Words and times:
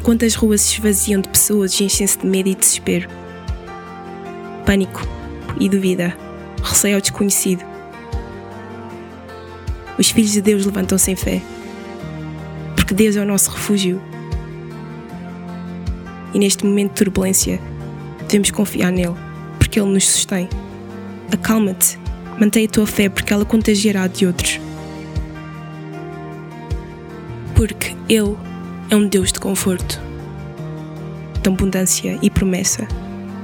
enquanto 0.00 0.24
as 0.24 0.34
ruas 0.34 0.62
se 0.62 0.76
esvaziam 0.76 1.20
de 1.20 1.28
pessoas 1.28 1.78
e 1.78 1.84
enchem-se 1.84 2.18
de 2.18 2.26
medo 2.26 2.48
e 2.48 2.54
desespero. 2.54 3.06
Pânico 4.64 5.06
e 5.60 5.68
dúvida, 5.68 6.16
receio 6.62 6.94
ao 6.94 7.02
desconhecido. 7.02 7.62
Os 9.98 10.08
filhos 10.10 10.32
de 10.32 10.40
Deus 10.40 10.64
levantam-se 10.64 11.10
em 11.10 11.16
fé, 11.16 11.42
porque 12.74 12.94
Deus 12.94 13.14
é 13.14 13.20
o 13.20 13.26
nosso 13.26 13.50
refúgio. 13.50 14.00
E 16.32 16.38
neste 16.38 16.64
momento 16.64 16.92
de 16.92 17.04
turbulência, 17.04 17.60
devemos 18.22 18.50
confiar 18.50 18.90
nele, 18.90 19.16
porque 19.58 19.78
ele 19.78 19.90
nos 19.90 20.08
sustém. 20.08 20.48
Acalma-te, 21.30 21.98
mantém 22.40 22.64
a 22.64 22.68
tua 22.70 22.86
fé, 22.86 23.10
porque 23.10 23.34
ela 23.34 23.44
contagiará 23.44 24.06
de 24.06 24.24
outros. 24.24 24.58
Porque 27.54 27.94
ele 28.08 28.49
é 28.90 28.96
um 28.96 29.06
Deus 29.06 29.30
de 29.30 29.38
conforto, 29.38 30.00
de 31.40 31.48
abundância 31.48 32.18
e 32.20 32.28
promessa, 32.28 32.88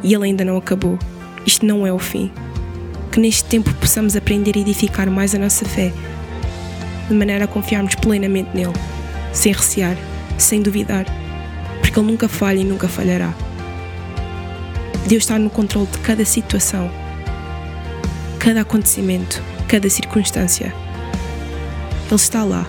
e 0.02 0.12
Ele 0.12 0.24
ainda 0.24 0.44
não 0.44 0.56
acabou. 0.56 0.98
Isto 1.46 1.64
não 1.64 1.86
é 1.86 1.92
o 1.92 2.00
fim. 2.00 2.32
Que 3.12 3.20
neste 3.20 3.44
tempo 3.44 3.72
possamos 3.74 4.16
aprender 4.16 4.56
a 4.56 4.60
edificar 4.60 5.08
mais 5.08 5.36
a 5.36 5.38
nossa 5.38 5.64
fé, 5.64 5.92
de 7.08 7.14
maneira 7.14 7.44
a 7.44 7.48
confiarmos 7.48 7.94
plenamente 7.94 8.50
nele, 8.54 8.72
sem 9.32 9.52
recear, 9.52 9.96
sem 10.36 10.60
duvidar, 10.60 11.06
porque 11.80 11.98
Ele 11.98 12.10
nunca 12.10 12.28
falha 12.28 12.58
e 12.58 12.64
nunca 12.64 12.88
falhará. 12.88 13.32
Deus 15.06 15.22
está 15.22 15.38
no 15.38 15.48
controle 15.48 15.86
de 15.86 15.98
cada 15.98 16.24
situação, 16.24 16.90
cada 18.40 18.62
acontecimento, 18.62 19.40
cada 19.68 19.88
circunstância. 19.88 20.74
Ele 22.06 22.14
está 22.16 22.42
lá. 22.42 22.66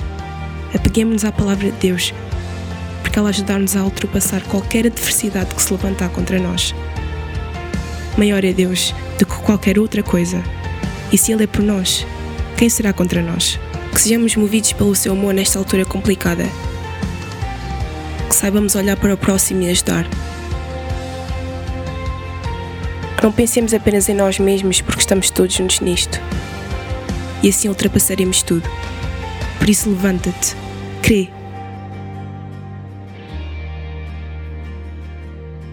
Apeguemos-nos 0.75 1.25
à 1.25 1.31
palavra 1.31 1.71
de 1.71 1.77
Deus 1.79 2.13
porque 3.01 3.19
ela 3.19 3.29
ajudar-nos 3.29 3.75
a 3.75 3.83
ultrapassar 3.83 4.41
qualquer 4.43 4.85
adversidade 4.85 5.53
que 5.53 5.61
se 5.61 5.71
levantar 5.71 6.09
contra 6.09 6.39
nós. 6.39 6.73
Maior 8.17 8.43
é 8.43 8.51
Deus 8.51 8.93
do 9.19 9.25
que 9.25 9.35
qualquer 9.41 9.77
outra 9.77 10.01
coisa, 10.01 10.43
e 11.11 11.17
se 11.17 11.31
Ele 11.31 11.43
é 11.43 11.47
por 11.47 11.63
nós, 11.63 12.05
quem 12.57 12.69
será 12.69 12.91
contra 12.91 13.21
nós? 13.21 13.59
Que 13.93 14.01
sejamos 14.01 14.35
movidos 14.35 14.73
pelo 14.73 14.95
seu 14.95 15.13
amor 15.13 15.33
nesta 15.33 15.59
altura 15.59 15.85
complicada. 15.85 16.43
Que 18.27 18.35
saibamos 18.35 18.75
olhar 18.75 18.97
para 18.97 19.13
o 19.13 19.17
próximo 19.17 19.61
e 19.61 19.69
ajudar. 19.69 20.05
Que 23.15 23.23
não 23.23 23.31
pensemos 23.31 23.73
apenas 23.73 24.09
em 24.09 24.15
nós 24.15 24.39
mesmos 24.39 24.81
porque 24.81 25.01
estamos 25.01 25.29
todos 25.29 25.53
juntos 25.53 25.79
nisto. 25.79 26.19
E 27.43 27.49
assim 27.49 27.69
ultrapassaremos 27.69 28.41
tudo. 28.41 28.67
Por 29.59 29.69
isso, 29.69 29.89
levanta-te, 29.89 30.55
crê 31.01 31.29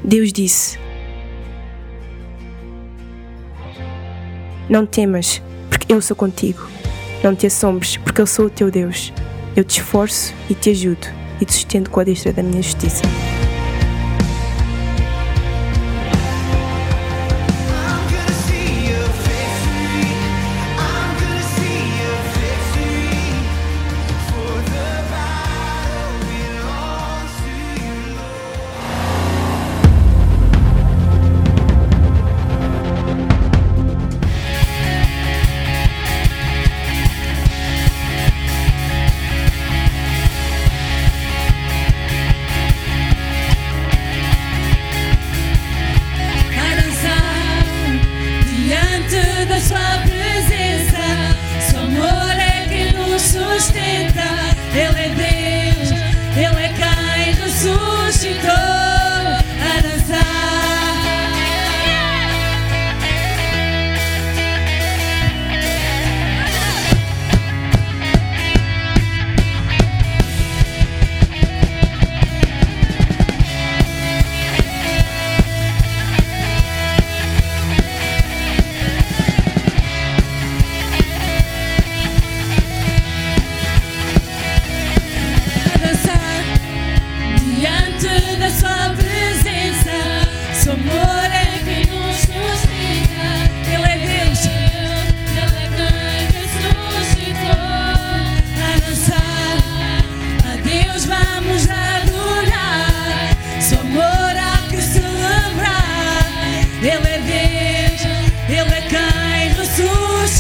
Deus 0.05 0.31
disse: 0.31 0.79
Não 4.69 4.85
temas, 4.85 5.43
porque 5.71 5.93
eu 5.93 6.03
sou 6.03 6.15
contigo. 6.15 6.69
Não 7.23 7.35
te 7.35 7.47
assombres, 7.47 7.97
porque 7.97 8.21
eu 8.21 8.27
sou 8.27 8.47
o 8.47 8.51
teu 8.51 8.71
Deus. 8.71 9.13
Eu 9.57 9.65
te 9.65 9.81
esforço 9.81 10.35
e 10.51 10.55
te 10.55 10.71
ajudo 10.71 11.07
e 11.41 11.45
te 11.47 11.55
sustento 11.55 11.91
com 11.91 12.01
a 12.01 12.05
destra 12.05 12.33
da 12.35 12.43
minha 12.43 12.63
justiça. 12.63 13.03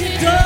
to 0.05 0.19
go. 0.21 0.44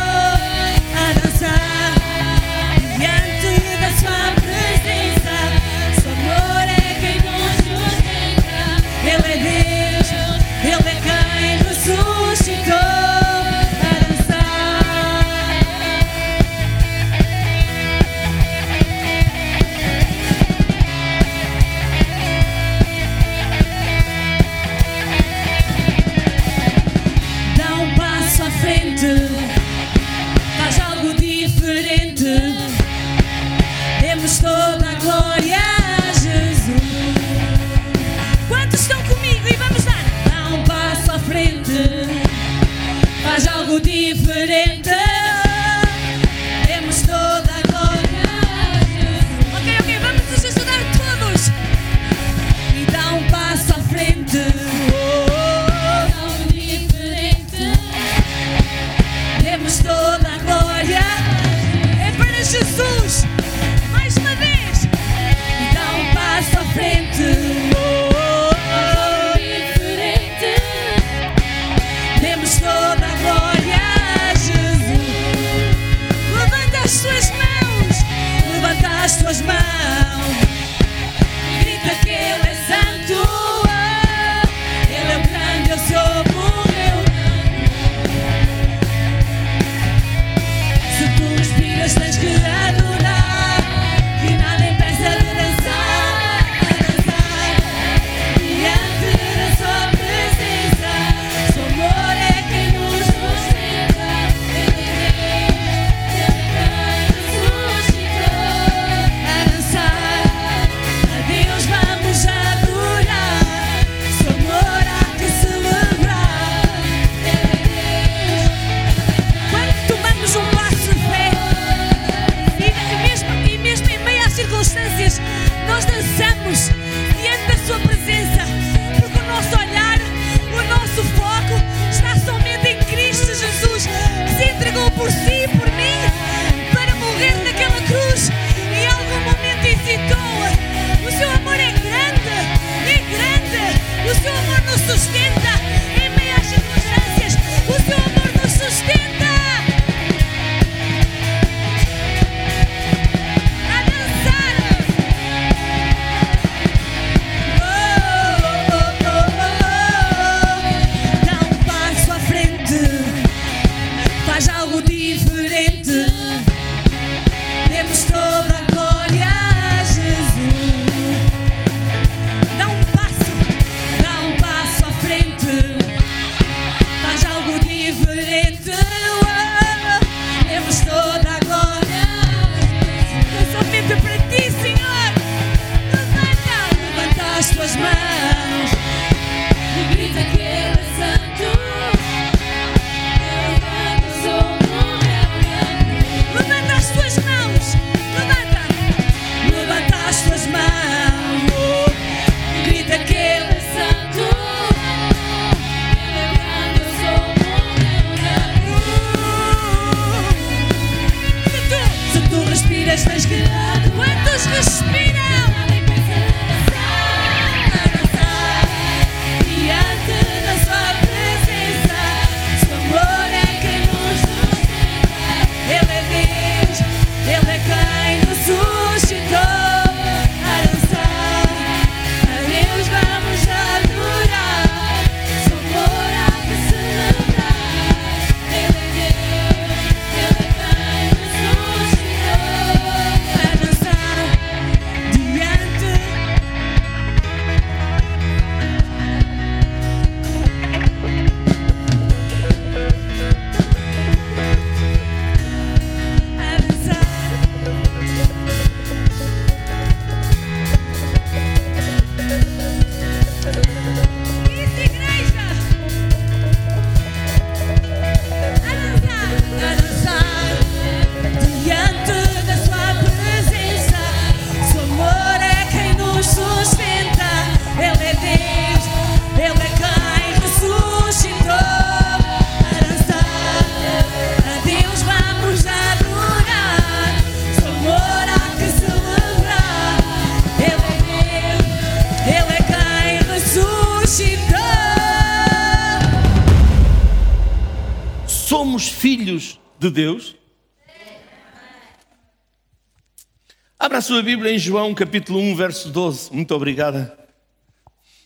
Sua 304.09 304.23
Bíblia 304.23 304.55
em 304.55 304.59
João 304.59 304.95
capítulo 304.95 305.39
1, 305.39 305.55
verso 305.55 305.91
12. 305.91 306.33
Muito 306.33 306.55
obrigada. 306.55 307.15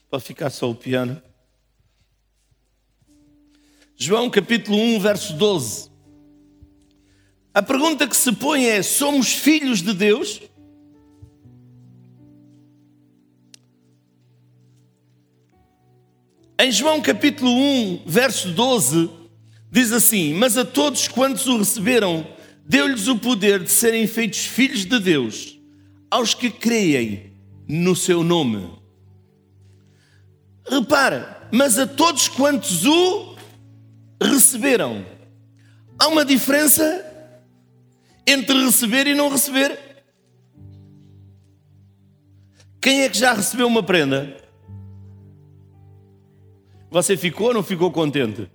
Pode 0.09 0.23
ficar 0.23 0.49
só 0.49 0.71
o 0.71 0.77
piano. 0.77 1.21
João 3.97 4.31
capítulo 4.31 4.79
1, 4.79 5.01
verso 5.01 5.33
12. 5.33 5.91
A 7.53 7.61
pergunta 7.61 8.07
que 8.07 8.17
se 8.17 8.31
põe 8.31 8.65
é: 8.65 8.81
somos 8.81 9.33
filhos 9.33 9.83
de 9.83 9.93
Deus? 9.93 10.43
Em 16.61 16.71
João 16.71 17.03
capítulo 17.03 17.51
1, 17.51 18.05
verso 18.07 18.53
12, 18.53 19.11
diz 19.69 19.91
assim: 19.91 20.33
Mas 20.35 20.57
a 20.57 20.65
todos 20.65 21.09
quantos 21.09 21.49
o 21.49 21.59
receberam, 21.59 22.25
deu-lhes 22.65 23.09
o 23.09 23.19
poder 23.19 23.65
de 23.65 23.71
serem 23.73 24.07
feitos 24.07 24.47
filhos 24.47 24.85
de 24.85 25.01
Deus, 25.01 25.52
aos 26.13 26.35
que 26.35 26.51
creem 26.51 27.33
no 27.67 27.97
seu 27.97 28.23
nome. 28.23 28.71
Repara, 30.69 31.49
mas 31.51 31.79
a 31.79 31.87
todos 31.87 32.29
quantos 32.29 32.85
o 32.85 33.35
receberam. 34.23 35.07
Há 35.99 36.09
uma 36.09 36.23
diferença 36.23 36.85
entre 38.27 38.63
receber 38.63 39.07
e 39.07 39.15
não 39.15 39.31
receber. 39.31 39.79
Quem 42.79 43.01
é 43.01 43.09
que 43.09 43.17
já 43.17 43.33
recebeu 43.33 43.67
uma 43.67 43.83
prenda? 43.83 44.37
Você 46.91 47.17
ficou 47.17 47.47
ou 47.47 47.55
não 47.55 47.63
ficou 47.63 47.91
contente? 47.91 48.51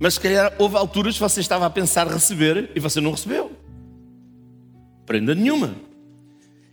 Mas 0.00 0.14
se 0.14 0.20
calhar 0.20 0.54
houve 0.58 0.76
alturas 0.76 1.14
que 1.14 1.20
você 1.20 1.40
estava 1.40 1.66
a 1.66 1.70
pensar 1.70 2.08
receber 2.08 2.70
e 2.74 2.80
você 2.80 3.02
não 3.02 3.10
recebeu. 3.10 3.52
Prenda 5.04 5.34
nenhuma. 5.34 5.76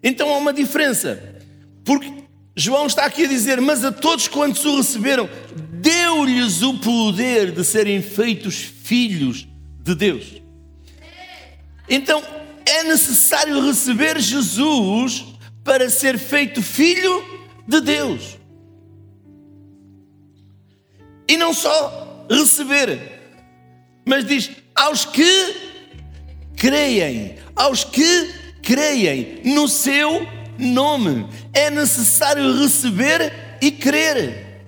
Então 0.01 0.33
há 0.33 0.37
uma 0.37 0.53
diferença. 0.53 1.35
Porque 1.83 2.23
João 2.55 2.87
está 2.87 3.03
aqui 3.05 3.25
a 3.25 3.27
dizer: 3.27 3.59
Mas 3.59 3.83
a 3.83 3.91
todos 3.91 4.29
quantos 4.29 4.63
o 4.63 4.77
receberam, 4.77 5.29
deu-lhes 5.73 6.61
o 6.61 6.75
poder 6.75 7.51
de 7.51 7.65
serem 7.65 8.01
feitos 8.01 8.55
filhos 8.55 9.45
de 9.83 9.93
Deus. 9.93 10.41
Então 11.89 12.23
é 12.65 12.83
necessário 12.83 13.59
receber 13.59 14.21
Jesus 14.21 15.25
para 15.65 15.89
ser 15.89 16.17
feito 16.17 16.61
filho 16.61 17.25
de 17.67 17.81
Deus. 17.81 18.37
E 21.27 21.35
não 21.35 21.53
só 21.53 22.25
receber, 22.29 23.16
mas 24.07 24.25
diz 24.25 24.49
aos 24.73 25.05
que 25.05 25.55
creem, 26.55 27.35
aos 27.55 27.83
que 27.83 28.33
creem 28.63 29.41
no 29.43 29.67
seu 29.67 30.25
nome. 30.57 31.27
É 31.53 31.69
necessário 31.69 32.59
receber 32.59 33.59
e 33.61 33.69
crer. 33.69 34.63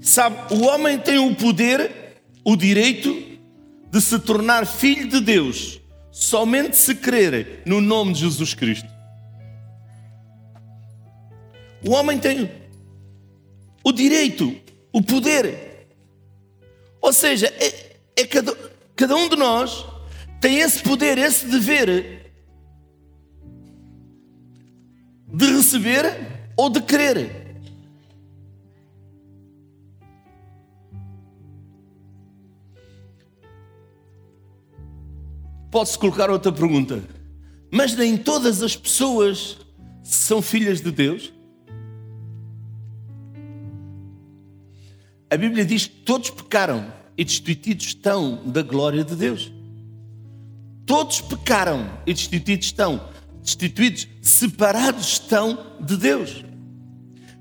Sabe, 0.00 0.54
o 0.54 0.64
homem 0.66 0.98
tem 0.98 1.18
o 1.18 1.34
poder, 1.34 2.22
o 2.42 2.56
direito 2.56 3.14
de 3.90 4.00
se 4.00 4.18
tornar 4.18 4.66
filho 4.66 5.06
de 5.08 5.20
Deus 5.20 5.80
somente 6.10 6.76
se 6.76 6.94
crer 6.94 7.62
no 7.66 7.80
nome 7.80 8.12
de 8.12 8.20
Jesus 8.20 8.54
Cristo. 8.54 8.88
O 11.86 11.92
homem 11.92 12.18
tem 12.18 12.50
o 13.84 13.92
direito, 13.92 14.56
o 14.98 15.02
poder. 15.02 15.86
Ou 17.00 17.12
seja, 17.12 17.46
é, 17.46 17.96
é 18.16 18.26
cada, 18.26 18.52
cada 18.96 19.14
um 19.14 19.28
de 19.28 19.36
nós 19.36 19.86
tem 20.40 20.58
esse 20.58 20.82
poder, 20.82 21.16
esse 21.18 21.46
dever 21.46 22.32
de 25.32 25.46
receber 25.52 26.50
ou 26.56 26.68
de 26.68 26.80
crer. 26.80 27.46
Pode-se 35.70 35.96
colocar 35.96 36.28
outra 36.28 36.50
pergunta. 36.50 37.04
Mas 37.70 37.94
nem 37.94 38.16
todas 38.16 38.64
as 38.64 38.74
pessoas 38.74 39.58
são 40.02 40.42
filhas 40.42 40.80
de 40.80 40.90
Deus? 40.90 41.37
A 45.30 45.36
Bíblia 45.36 45.64
diz 45.64 45.86
que 45.86 45.96
todos 45.96 46.30
pecaram 46.30 46.90
e 47.16 47.24
destituídos 47.24 47.86
estão 47.86 48.42
da 48.46 48.62
glória 48.62 49.04
de 49.04 49.14
Deus. 49.14 49.52
Todos 50.86 51.20
pecaram 51.20 51.86
e 52.06 52.14
destituídos 52.14 52.66
estão, 52.66 53.08
destituídos, 53.42 54.08
separados 54.22 55.06
estão 55.06 55.76
de 55.80 55.98
Deus. 55.98 56.44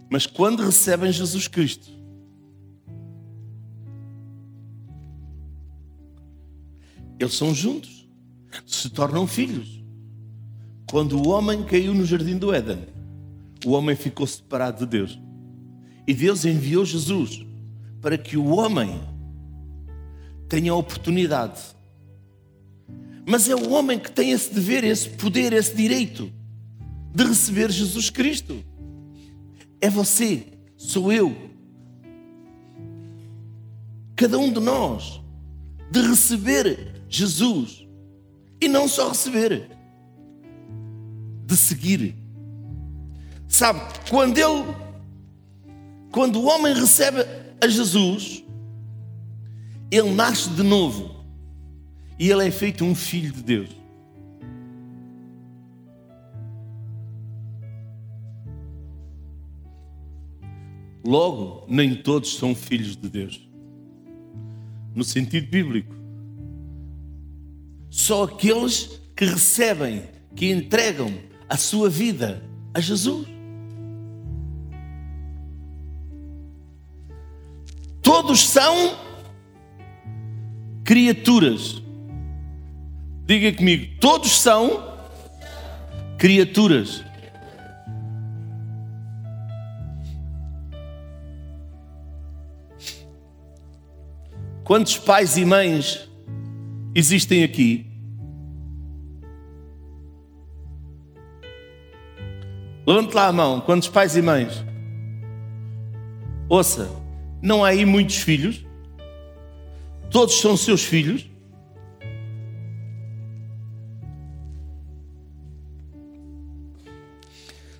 Mas 0.09 0.25
quando 0.25 0.63
recebem 0.63 1.11
Jesus 1.13 1.47
Cristo, 1.47 1.89
eles 7.17 7.35
são 7.35 7.55
juntos, 7.55 8.05
se 8.65 8.89
tornam 8.89 9.25
filhos. 9.25 9.81
Quando 10.89 11.17
o 11.17 11.29
homem 11.29 11.63
caiu 11.63 11.93
no 11.93 12.05
jardim 12.05 12.37
do 12.37 12.53
Éden, 12.53 12.79
o 13.65 13.71
homem 13.71 13.95
ficou 13.95 14.27
separado 14.27 14.79
de 14.79 14.91
Deus. 14.91 15.17
E 16.05 16.13
Deus 16.13 16.43
enviou 16.43 16.83
Jesus 16.83 17.45
para 18.01 18.17
que 18.17 18.37
o 18.37 18.47
homem 18.47 18.99
tenha 20.47 20.71
a 20.71 20.75
oportunidade. 20.75 21.61
Mas 23.25 23.49
é 23.49 23.55
o 23.55 23.71
homem 23.71 23.99
que 23.99 24.11
tem 24.11 24.31
esse 24.31 24.53
dever, 24.53 24.83
esse 24.83 25.09
poder, 25.09 25.51
esse 25.53 25.75
direito 25.75 26.31
de 27.13 27.23
receber 27.23 27.69
Jesus 27.71 28.09
Cristo. 28.09 28.63
É 29.81 29.89
você, 29.89 30.45
sou 30.77 31.11
eu. 31.11 31.35
Cada 34.15 34.37
um 34.37 34.51
de 34.51 34.59
nós 34.59 35.21
de 35.89 36.01
receber 36.01 37.01
Jesus 37.09 37.87
e 38.59 38.67
não 38.67 38.87
só 38.87 39.09
receber, 39.09 39.69
de 41.45 41.55
seguir. 41.55 42.15
Sabe, 43.47 43.79
quando 44.09 44.37
ele 44.37 44.75
quando 46.11 46.39
o 46.39 46.45
homem 46.45 46.73
recebe 46.73 47.23
a 47.61 47.67
Jesus, 47.67 48.43
ele 49.91 50.11
nasce 50.11 50.49
de 50.49 50.63
novo 50.63 51.15
e 52.19 52.29
ele 52.29 52.47
é 52.47 52.51
feito 52.51 52.83
um 52.83 52.93
filho 52.93 53.31
de 53.31 53.43
Deus. 53.43 53.69
Logo, 61.05 61.63
nem 61.69 61.95
todos 61.95 62.35
são 62.35 62.53
filhos 62.53 62.97
de 62.97 63.07
Deus. 63.07 63.47
No 64.93 65.03
sentido 65.05 65.47
bíblico. 65.47 65.95
Só 67.89 68.23
aqueles 68.23 69.01
que 69.15 69.23
recebem, 69.23 70.03
que 70.35 70.51
entregam 70.51 71.13
a 71.47 71.55
sua 71.55 71.89
vida 71.89 72.43
a 72.73 72.81
Jesus. 72.81 73.36
Todos 78.07 78.47
são 78.47 78.97
criaturas. 80.85 81.83
Diga 83.25 83.51
comigo, 83.51 83.99
todos 83.99 84.39
são 84.39 84.81
criaturas. 86.17 87.03
Quantos 94.63 94.97
pais 94.97 95.35
e 95.35 95.43
mães 95.43 96.09
existem 96.95 97.43
aqui? 97.43 97.85
Levante 102.87 103.13
lá 103.13 103.27
a 103.27 103.33
mão. 103.33 103.59
Quantos 103.59 103.89
pais 103.89 104.15
e 104.15 104.21
mães? 104.21 104.63
Ouça, 106.47 107.05
não 107.41 107.63
há 107.63 107.69
aí 107.69 107.85
muitos 107.85 108.17
filhos? 108.17 108.65
Todos 110.09 110.39
são 110.39 110.55
seus 110.55 110.83
filhos? 110.83 111.25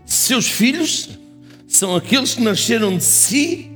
Seus 0.06 0.48
filhos 0.48 1.18
são 1.68 1.96
aqueles 1.96 2.36
que 2.36 2.42
nasceram 2.42 2.98
de 2.98 3.04
si 3.04 3.72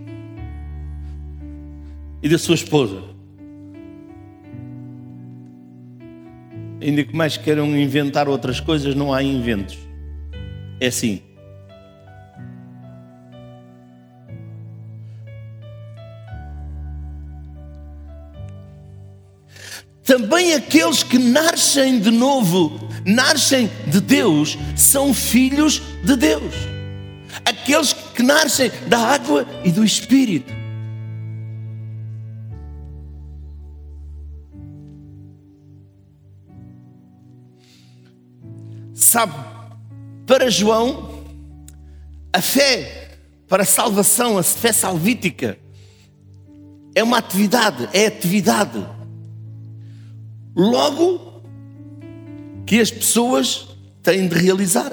e 2.21 2.29
da 2.29 2.37
sua 2.37 2.55
esposa. 2.55 3.03
Ainda 6.81 7.03
que 7.03 7.15
mais 7.15 7.37
queiram 7.37 7.77
inventar 7.77 8.27
outras 8.27 8.59
coisas, 8.59 8.95
não 8.95 9.13
há 9.13 9.21
inventos. 9.21 9.77
É 10.79 10.87
assim. 10.87 11.21
Também 20.11 20.53
aqueles 20.53 21.03
que 21.03 21.17
nascem 21.17 21.97
de 21.97 22.11
novo, 22.11 22.77
nascem 23.05 23.71
de 23.87 24.01
Deus, 24.01 24.57
são 24.75 25.13
filhos 25.13 25.81
de 26.03 26.17
Deus. 26.17 26.53
Aqueles 27.45 27.93
que 27.93 28.21
nascem 28.21 28.69
da 28.87 28.97
água 28.97 29.47
e 29.63 29.71
do 29.71 29.85
Espírito. 29.85 30.51
Sabe, 38.93 39.33
para 40.27 40.51
João, 40.51 41.23
a 42.33 42.41
fé 42.41 43.17
para 43.47 43.63
a 43.63 43.65
salvação, 43.65 44.37
a 44.37 44.43
fé 44.43 44.73
salvítica, 44.73 45.57
é 46.93 47.01
uma 47.01 47.17
atividade, 47.17 47.87
é 47.93 48.07
atividade. 48.07 48.85
Logo, 50.55 51.41
que 52.65 52.79
as 52.79 52.91
pessoas 52.91 53.75
têm 54.03 54.27
de 54.27 54.35
realizar. 54.35 54.91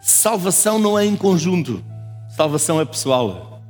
Salvação 0.00 0.78
não 0.78 0.98
é 0.98 1.04
em 1.04 1.16
conjunto, 1.16 1.84
salvação 2.36 2.80
é 2.80 2.84
pessoal. 2.84 3.62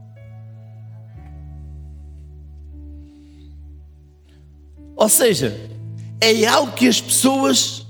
Ou 4.96 5.08
seja, 5.08 5.54
é 6.20 6.46
algo 6.46 6.72
que 6.72 6.88
as 6.88 7.00
pessoas 7.00 7.86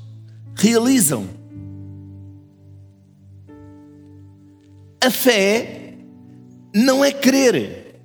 realizam. 0.56 1.35
A 5.06 5.10
fé 5.10 5.94
não 6.74 7.04
é 7.04 7.12
crer. 7.12 8.02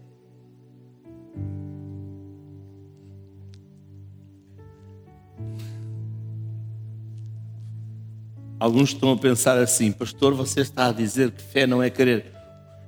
Alguns 8.60 8.90
estão 8.90 9.14
a 9.14 9.18
pensar 9.18 9.58
assim, 9.58 9.92
pastor, 9.92 10.36
você 10.36 10.62
está 10.62 10.90
a 10.90 10.92
dizer 10.92 11.32
que 11.32 11.42
fé 11.42 11.66
não 11.66 11.82
é 11.82 11.90
crer. 11.90 12.32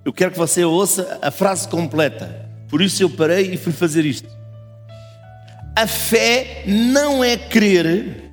Eu 0.05 0.13
quero 0.13 0.29
que 0.29 0.37
você 0.37 0.63
ouça 0.63 1.17
a 1.19 1.31
frase 1.31 1.67
completa. 1.67 2.51
Por 2.69 2.83
isso 2.83 3.01
eu 3.01 3.09
parei 3.09 3.55
e 3.55 3.57
fui 3.57 3.73
fazer 3.73 4.05
isto. 4.05 4.29
A 5.75 5.87
fé 5.87 6.65
não 6.67 7.23
é 7.23 7.35
crer 7.35 8.31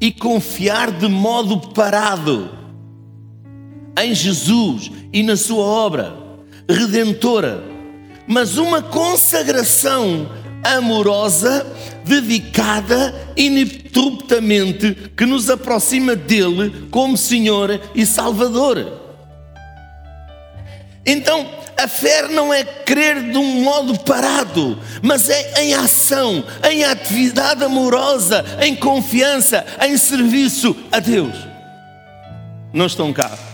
e 0.00 0.12
confiar 0.12 0.92
de 0.92 1.08
modo 1.08 1.72
parado 1.72 2.65
em 3.98 4.14
Jesus 4.14 4.90
e 5.12 5.22
na 5.22 5.36
sua 5.36 5.64
obra 5.64 6.26
redentora, 6.68 7.62
mas 8.26 8.58
uma 8.58 8.82
consagração 8.82 10.28
amorosa, 10.64 11.64
dedicada 12.04 13.14
ininterruptamente, 13.36 15.10
que 15.16 15.24
nos 15.24 15.48
aproxima 15.48 16.16
dele 16.16 16.88
como 16.90 17.16
Senhor 17.16 17.80
e 17.94 18.04
Salvador. 18.04 19.04
Então, 21.04 21.48
a 21.78 21.86
fé 21.86 22.26
não 22.28 22.52
é 22.52 22.64
crer 22.64 23.30
de 23.30 23.38
um 23.38 23.62
modo 23.62 23.96
parado, 24.00 24.76
mas 25.02 25.28
é 25.28 25.62
em 25.62 25.74
ação, 25.74 26.42
em 26.68 26.84
atividade 26.84 27.62
amorosa, 27.62 28.44
em 28.60 28.74
confiança, 28.74 29.64
em 29.86 29.96
serviço 29.96 30.74
a 30.90 30.98
Deus. 30.98 31.36
Não 32.72 32.86
estão 32.86 33.12
cá. 33.12 33.45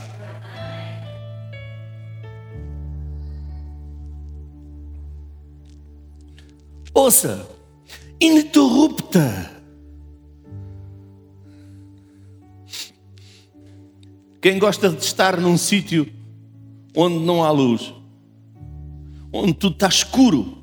Ouça, 6.94 7.48
ininterrupta. 8.20 9.50
Quem 14.40 14.58
gosta 14.58 14.90
de 14.90 15.02
estar 15.02 15.40
num 15.40 15.56
sítio 15.56 16.06
onde 16.94 17.18
não 17.24 17.42
há 17.42 17.50
luz, 17.50 17.94
onde 19.32 19.54
tudo 19.54 19.74
está 19.74 19.88
escuro, 19.88 20.58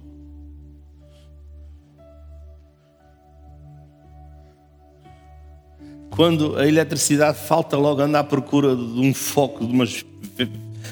quando 6.12 6.58
a 6.58 6.68
eletricidade 6.68 7.40
falta, 7.40 7.78
logo 7.78 8.02
anda 8.02 8.20
à 8.20 8.24
procura 8.24 8.76
de 8.76 9.00
um 9.00 9.14
foco, 9.14 9.66
de 9.66 9.72
umas 9.72 10.06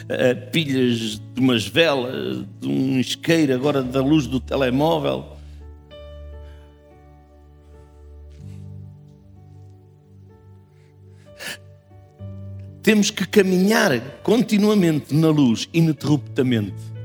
eh, 0.10 0.34
pilhas, 0.34 1.22
de 1.34 1.42
umas 1.42 1.68
velas, 1.68 2.46
de 2.60 2.68
um 2.68 3.00
isqueiro, 3.00 3.54
agora 3.54 3.82
da 3.82 4.02
luz 4.02 4.28
do 4.28 4.40
telemóvel. 4.40 5.38
Temos 12.82 13.12
que 13.12 13.28
caminhar 13.28 14.00
continuamente 14.24 15.14
na 15.14 15.30
luz, 15.30 15.68
ininterruptamente. 15.74 16.98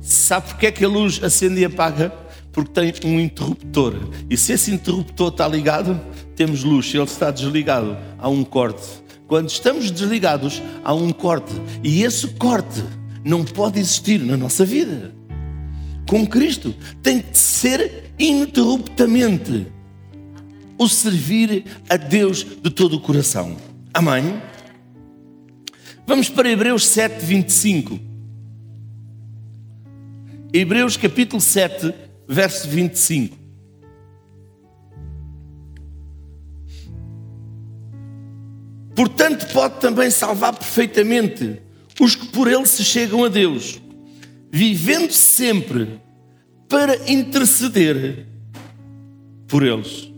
Sabe 0.00 0.48
porque 0.48 0.66
é 0.66 0.72
que 0.72 0.84
a 0.84 0.88
luz 0.88 1.22
acende 1.22 1.60
e 1.60 1.64
apaga? 1.66 2.10
Porque 2.50 2.72
tem 2.72 2.92
um 3.12 3.20
interruptor. 3.20 3.94
E 4.30 4.36
se 4.36 4.52
esse 4.52 4.72
interruptor 4.72 5.28
está 5.28 5.46
ligado, 5.46 6.00
temos 6.34 6.64
luz. 6.64 6.90
Se 6.90 6.96
ele 6.96 7.04
está 7.04 7.30
desligado, 7.30 7.96
há 8.18 8.28
um 8.28 8.42
corte. 8.42 8.88
Quando 9.30 9.48
estamos 9.48 9.92
desligados, 9.92 10.60
há 10.82 10.92
um 10.92 11.12
corte. 11.12 11.52
E 11.84 12.02
esse 12.02 12.26
corte 12.30 12.82
não 13.24 13.44
pode 13.44 13.78
existir 13.78 14.18
na 14.18 14.36
nossa 14.36 14.64
vida. 14.64 15.14
Com 16.08 16.26
Cristo, 16.26 16.74
tem 17.00 17.20
que 17.20 17.38
ser 17.38 18.10
ininterruptamente 18.18 19.68
o 20.76 20.88
servir 20.88 21.64
a 21.88 21.96
Deus 21.96 22.44
de 22.60 22.70
todo 22.70 22.96
o 22.96 23.00
coração. 23.00 23.56
Amém? 23.94 24.42
Vamos 26.04 26.28
para 26.28 26.50
Hebreus 26.50 26.84
7, 26.88 27.24
25. 27.24 28.00
Hebreus 30.52 30.96
capítulo 30.96 31.40
7, 31.40 31.94
verso 32.26 32.68
25. 32.68 33.39
Portanto, 39.00 39.50
pode 39.54 39.80
também 39.80 40.10
salvar 40.10 40.54
perfeitamente 40.54 41.58
os 41.98 42.14
que 42.14 42.26
por 42.26 42.46
ele 42.46 42.66
se 42.66 42.84
chegam 42.84 43.24
a 43.24 43.28
Deus, 43.28 43.80
vivendo 44.52 45.10
sempre 45.10 45.98
para 46.68 47.10
interceder 47.10 48.26
por 49.48 49.62
eles. 49.62 50.12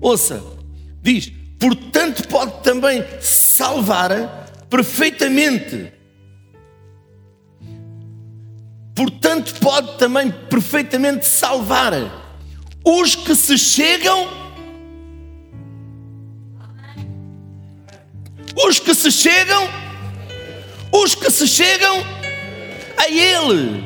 Ouça, 0.00 0.40
diz: 1.02 1.32
portanto, 1.58 2.28
pode 2.28 2.62
também 2.62 3.04
salvar 3.20 4.46
perfeitamente. 4.70 5.92
Portanto, 8.94 9.52
pode 9.58 9.98
também 9.98 10.30
perfeitamente 10.48 11.26
salvar 11.26 11.92
os 12.84 13.16
que 13.16 13.34
se 13.34 13.58
chegam. 13.58 14.39
Os 18.56 18.78
que 18.78 18.94
se 18.94 19.10
chegam. 19.10 19.68
Os 20.92 21.14
que 21.14 21.30
se 21.30 21.46
chegam 21.46 22.04
a 22.96 23.08
Ele. 23.08 23.84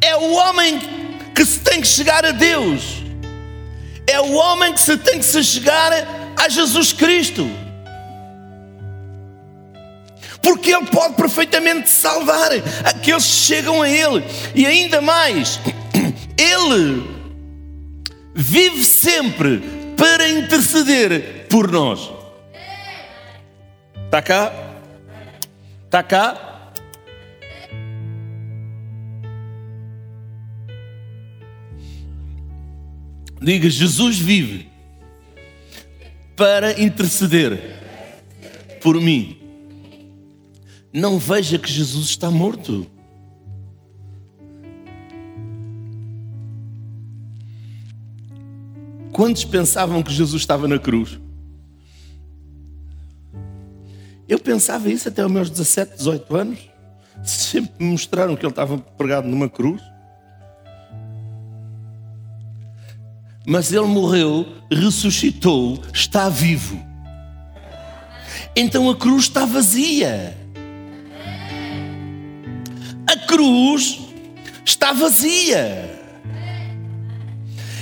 É 0.00 0.16
o 0.16 0.32
homem 0.32 0.80
que 1.34 1.44
se 1.44 1.60
tem 1.60 1.80
que 1.80 1.86
chegar 1.86 2.24
a 2.24 2.30
Deus. 2.30 3.02
É 4.06 4.20
o 4.20 4.32
homem 4.32 4.72
que 4.72 4.80
se 4.80 4.96
tem 4.96 5.18
que 5.18 5.24
se 5.24 5.42
chegar 5.42 5.92
a 6.36 6.48
Jesus 6.48 6.92
Cristo. 6.92 7.48
Porque 10.42 10.70
Ele 10.74 10.86
pode 10.86 11.14
perfeitamente 11.14 11.88
salvar 11.88 12.50
aqueles 12.84 13.24
que 13.24 13.30
chegam 13.30 13.82
a 13.82 13.88
Ele. 13.88 14.24
E 14.54 14.66
ainda 14.66 15.00
mais, 15.00 15.60
Ele 16.36 17.02
vive 18.34 18.82
sempre 18.82 19.62
para 19.96 20.28
interceder 20.28 21.46
por 21.48 21.70
nós. 21.70 22.19
Está 24.10 24.20
cá? 24.20 24.52
Está 25.84 26.02
cá? 26.02 26.72
Diga, 33.40 33.70
Jesus 33.70 34.18
vive 34.18 34.68
para 36.34 36.82
interceder 36.82 37.60
por 38.82 39.00
mim. 39.00 39.38
Não 40.92 41.16
veja 41.16 41.56
que 41.56 41.70
Jesus 41.70 42.06
está 42.08 42.32
morto. 42.32 42.88
Quantos 49.12 49.44
pensavam 49.44 50.02
que 50.02 50.12
Jesus 50.12 50.42
estava 50.42 50.66
na 50.66 50.80
cruz? 50.80 51.16
Eu 54.30 54.38
pensava 54.38 54.88
isso 54.88 55.08
até 55.08 55.26
os 55.26 55.32
meus 55.32 55.50
17, 55.50 55.96
18 55.96 56.36
anos. 56.36 56.58
Sempre 57.24 57.84
me 57.84 57.90
mostraram 57.90 58.36
que 58.36 58.46
ele 58.46 58.52
estava 58.52 58.78
pregado 58.78 59.26
numa 59.26 59.48
cruz. 59.48 59.82
Mas 63.44 63.72
ele 63.72 63.86
morreu, 63.86 64.46
ressuscitou, 64.70 65.82
está 65.92 66.28
vivo. 66.28 66.80
Então 68.54 68.88
a 68.88 68.94
cruz 68.94 69.24
está 69.24 69.44
vazia. 69.44 70.38
A 73.08 73.16
cruz 73.26 73.98
está 74.64 74.92
vazia. 74.92 75.90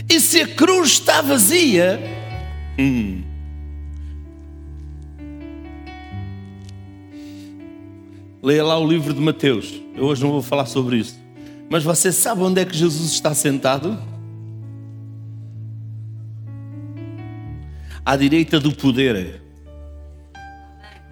E 0.09 0.19
se 0.19 0.41
a 0.41 0.49
cruz 0.55 0.93
está 0.93 1.21
vazia, 1.21 2.01
hum, 2.79 3.28
leia 8.49 8.65
lá 8.65 8.79
o 8.79 8.89
livro 8.89 9.13
de 9.13 9.21
Mateus. 9.21 9.75
Eu 9.95 10.07
hoje 10.07 10.23
não 10.23 10.31
vou 10.31 10.41
falar 10.41 10.65
sobre 10.65 10.97
isso. 10.97 11.21
Mas 11.69 11.85
você 11.85 12.11
sabe 12.11 12.41
onde 12.41 12.63
é 12.63 12.65
que 12.65 12.75
Jesus 12.75 13.13
está 13.13 13.35
sentado? 13.35 13.99
À 18.03 18.17
direita 18.17 18.59
do 18.59 18.73
poder. 18.73 19.43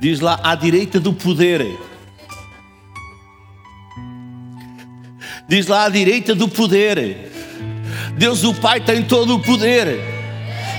Diz 0.00 0.20
lá, 0.20 0.40
à 0.42 0.54
direita 0.54 0.98
do 0.98 1.12
poder. 1.12 1.66
Diz 5.46 5.66
lá, 5.66 5.84
à 5.84 5.88
direita 5.90 6.34
do 6.34 6.48
poder. 6.48 7.30
Deus 8.16 8.44
o 8.44 8.54
Pai 8.54 8.80
tem 8.80 9.02
todo 9.02 9.34
o 9.34 9.40
poder. 9.40 10.00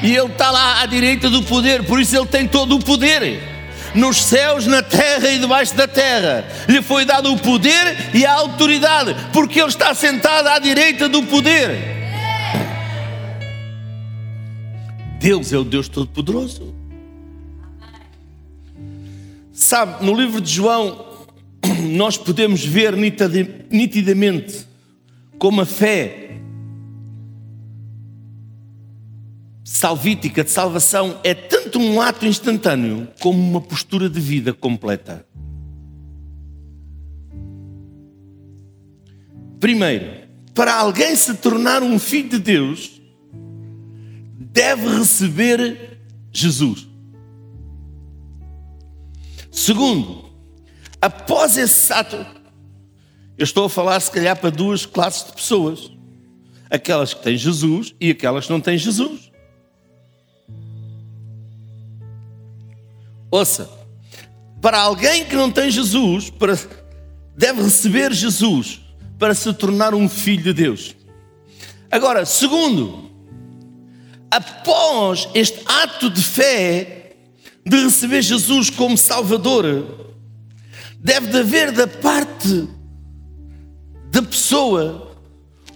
E 0.01 0.15
Ele 0.15 0.25
está 0.25 0.49
lá 0.49 0.81
à 0.81 0.87
direita 0.87 1.29
do 1.29 1.43
poder, 1.43 1.83
por 1.83 2.01
isso 2.01 2.17
Ele 2.17 2.25
tem 2.25 2.47
todo 2.47 2.77
o 2.77 2.83
poder. 2.83 3.56
Nos 3.95 4.23
céus, 4.23 4.65
na 4.67 4.81
terra 4.81 5.29
e 5.29 5.39
debaixo 5.39 5.75
da 5.75 5.87
terra. 5.87 6.45
Lhe 6.67 6.81
foi 6.81 7.05
dado 7.05 7.33
o 7.33 7.39
poder 7.39 8.13
e 8.13 8.25
a 8.25 8.33
autoridade, 8.33 9.15
porque 9.33 9.59
Ele 9.59 9.69
está 9.69 9.93
sentado 9.93 10.47
à 10.47 10.59
direita 10.59 11.09
do 11.09 11.23
poder. 11.23 11.97
Deus 15.19 15.51
é 15.51 15.57
o 15.57 15.63
Deus 15.63 15.87
Todo-Poderoso. 15.87 16.73
Sabe, 19.51 20.05
no 20.05 20.13
livro 20.13 20.39
de 20.39 20.51
João, 20.51 21.07
nós 21.89 22.17
podemos 22.17 22.63
ver 22.63 22.95
nitidamente 22.95 24.67
como 25.39 25.61
a 25.61 25.65
fé 25.65 26.26
salvítica 29.77 30.43
de 30.43 30.49
salvação 30.49 31.19
é 31.23 31.35
tanto 31.35 31.79
um 31.79 32.01
ato 32.01 32.25
instantâneo 32.25 33.07
como 33.19 33.39
uma 33.39 33.61
postura 33.61 34.09
de 34.09 34.19
vida 34.19 34.51
completa. 34.51 35.23
Primeiro, 39.59 40.27
para 40.55 40.75
alguém 40.75 41.15
se 41.15 41.35
tornar 41.35 41.83
um 41.83 41.99
filho 41.99 42.29
de 42.29 42.39
Deus, 42.39 42.99
deve 44.39 44.97
receber 44.97 45.99
Jesus. 46.31 46.87
Segundo, 49.51 50.25
após 50.99 51.55
esse 51.55 51.93
ato, 51.93 52.17
eu 53.37 53.43
estou 53.43 53.65
a 53.65 53.69
falar 53.69 53.99
se 53.99 54.09
calhar 54.09 54.35
para 54.35 54.49
duas 54.49 54.87
classes 54.87 55.27
de 55.27 55.33
pessoas: 55.33 55.91
aquelas 56.67 57.13
que 57.13 57.21
têm 57.21 57.37
Jesus 57.37 57.93
e 58.01 58.09
aquelas 58.09 58.47
que 58.47 58.51
não 58.51 58.61
têm 58.61 58.77
Jesus. 58.77 59.26
Ouça, 63.31 63.69
para 64.61 64.79
alguém 64.79 65.25
que 65.25 65.35
não 65.35 65.51
tem 65.51 65.69
Jesus, 65.69 66.29
para, 66.29 66.57
deve 67.35 67.61
receber 67.61 68.13
Jesus 68.13 68.81
para 69.17 69.33
se 69.33 69.51
tornar 69.53 69.93
um 69.93 70.07
filho 70.07 70.43
de 70.43 70.53
Deus. 70.53 70.95
Agora, 71.89 72.25
segundo, 72.25 73.09
após 74.29 75.27
este 75.33 75.59
ato 75.65 76.09
de 76.09 76.23
fé 76.23 77.15
de 77.65 77.83
receber 77.83 78.21
Jesus 78.21 78.69
como 78.69 78.97
Salvador, 78.97 80.13
deve 80.99 81.27
de 81.27 81.39
haver 81.39 81.71
da 81.71 81.87
parte 81.87 82.67
da 84.09 84.21
pessoa 84.21 85.11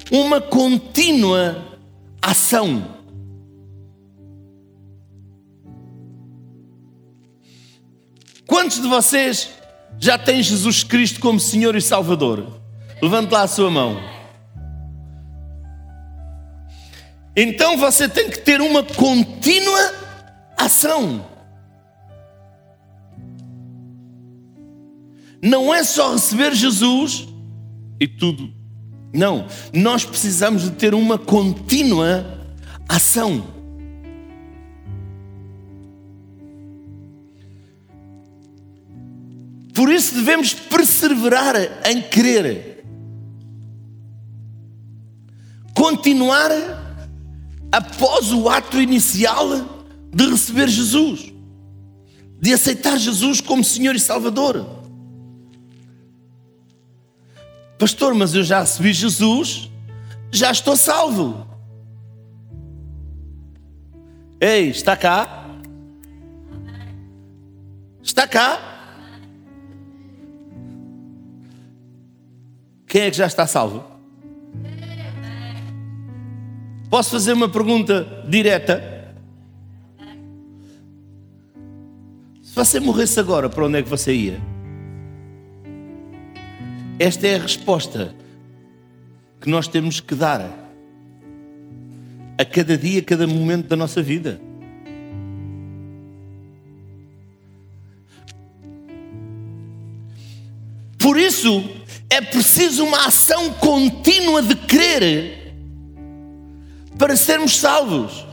uma 0.10 0.40
contínua 0.40 1.80
ação. 2.22 3.01
Quantos 8.52 8.82
de 8.82 8.88
vocês 8.90 9.52
já 9.98 10.18
têm 10.18 10.44
Jesus 10.44 10.84
Cristo 10.84 11.22
como 11.22 11.40
Senhor 11.40 11.74
e 11.74 11.80
Salvador? 11.80 12.60
Levante 13.02 13.32
lá 13.32 13.44
a 13.44 13.48
sua 13.48 13.72
mão. 13.72 13.98
Então 17.34 17.78
você 17.78 18.10
tem 18.10 18.30
que 18.30 18.40
ter 18.40 18.60
uma 18.60 18.84
contínua 18.84 19.94
ação. 20.58 21.26
Não 25.42 25.74
é 25.74 25.82
só 25.86 26.12
receber 26.12 26.54
Jesus 26.54 27.30
e 28.02 28.06
tudo. 28.06 28.54
Não, 29.14 29.48
nós 29.74 30.04
precisamos 30.04 30.64
de 30.64 30.72
ter 30.72 30.94
uma 30.94 31.18
contínua 31.18 32.54
ação. 32.90 33.61
Por 39.74 39.90
isso 39.90 40.16
devemos 40.16 40.54
perseverar 40.54 41.56
em 41.86 42.02
querer. 42.02 42.84
Continuar 45.74 46.52
após 47.72 48.32
o 48.34 48.50
ato 48.50 48.80
inicial 48.80 49.48
de 50.14 50.30
receber 50.30 50.68
Jesus, 50.68 51.32
de 52.40 52.54
aceitar 52.54 52.98
Jesus 52.98 53.40
como 53.40 53.64
Senhor 53.64 53.96
e 53.96 54.00
Salvador. 54.00 54.82
Pastor, 57.80 58.14
mas 58.14 58.36
eu 58.36 58.44
já 58.44 58.60
recebi 58.60 58.94
Jesus, 58.94 59.72
já 60.32 60.52
estou 60.52 60.76
salvo. 60.76 61.48
Ei, 64.40 64.70
está 64.70 64.98
cá? 64.98 65.50
Está 68.04 68.28
cá. 68.28 68.71
Quem 72.92 73.04
é 73.04 73.10
que 73.10 73.16
já 73.16 73.26
está 73.26 73.48
salvo? 73.48 73.86
Posso 76.90 77.12
fazer 77.12 77.32
uma 77.32 77.48
pergunta 77.48 78.22
direta? 78.28 79.16
Se 82.42 82.54
você 82.54 82.82
morresse 82.82 83.18
agora, 83.18 83.50
para 83.50 83.66
onde 83.66 83.78
é 83.78 83.82
que 83.82 83.88
você 83.88 84.14
ia? 84.14 84.42
Esta 87.00 87.28
é 87.28 87.36
a 87.38 87.42
resposta 87.42 88.14
que 89.40 89.50
nós 89.50 89.70
temos 89.70 90.02
que 90.02 90.14
dar 90.14 90.42
a 92.38 92.44
cada 92.44 92.78
dia, 92.78 93.00
a 93.00 93.06
cada 93.06 93.26
momento 93.26 93.70
da 93.70 93.78
nossa 93.78 94.02
vida. 94.04 94.42
Por 101.00 101.18
isso, 101.18 101.81
é 102.22 102.26
preciso 102.26 102.86
uma 102.86 103.08
ação 103.08 103.52
contínua 103.54 104.44
de 104.44 104.56
crer 104.56 105.56
para 106.96 107.16
sermos 107.16 107.58
salvos. 107.58 108.28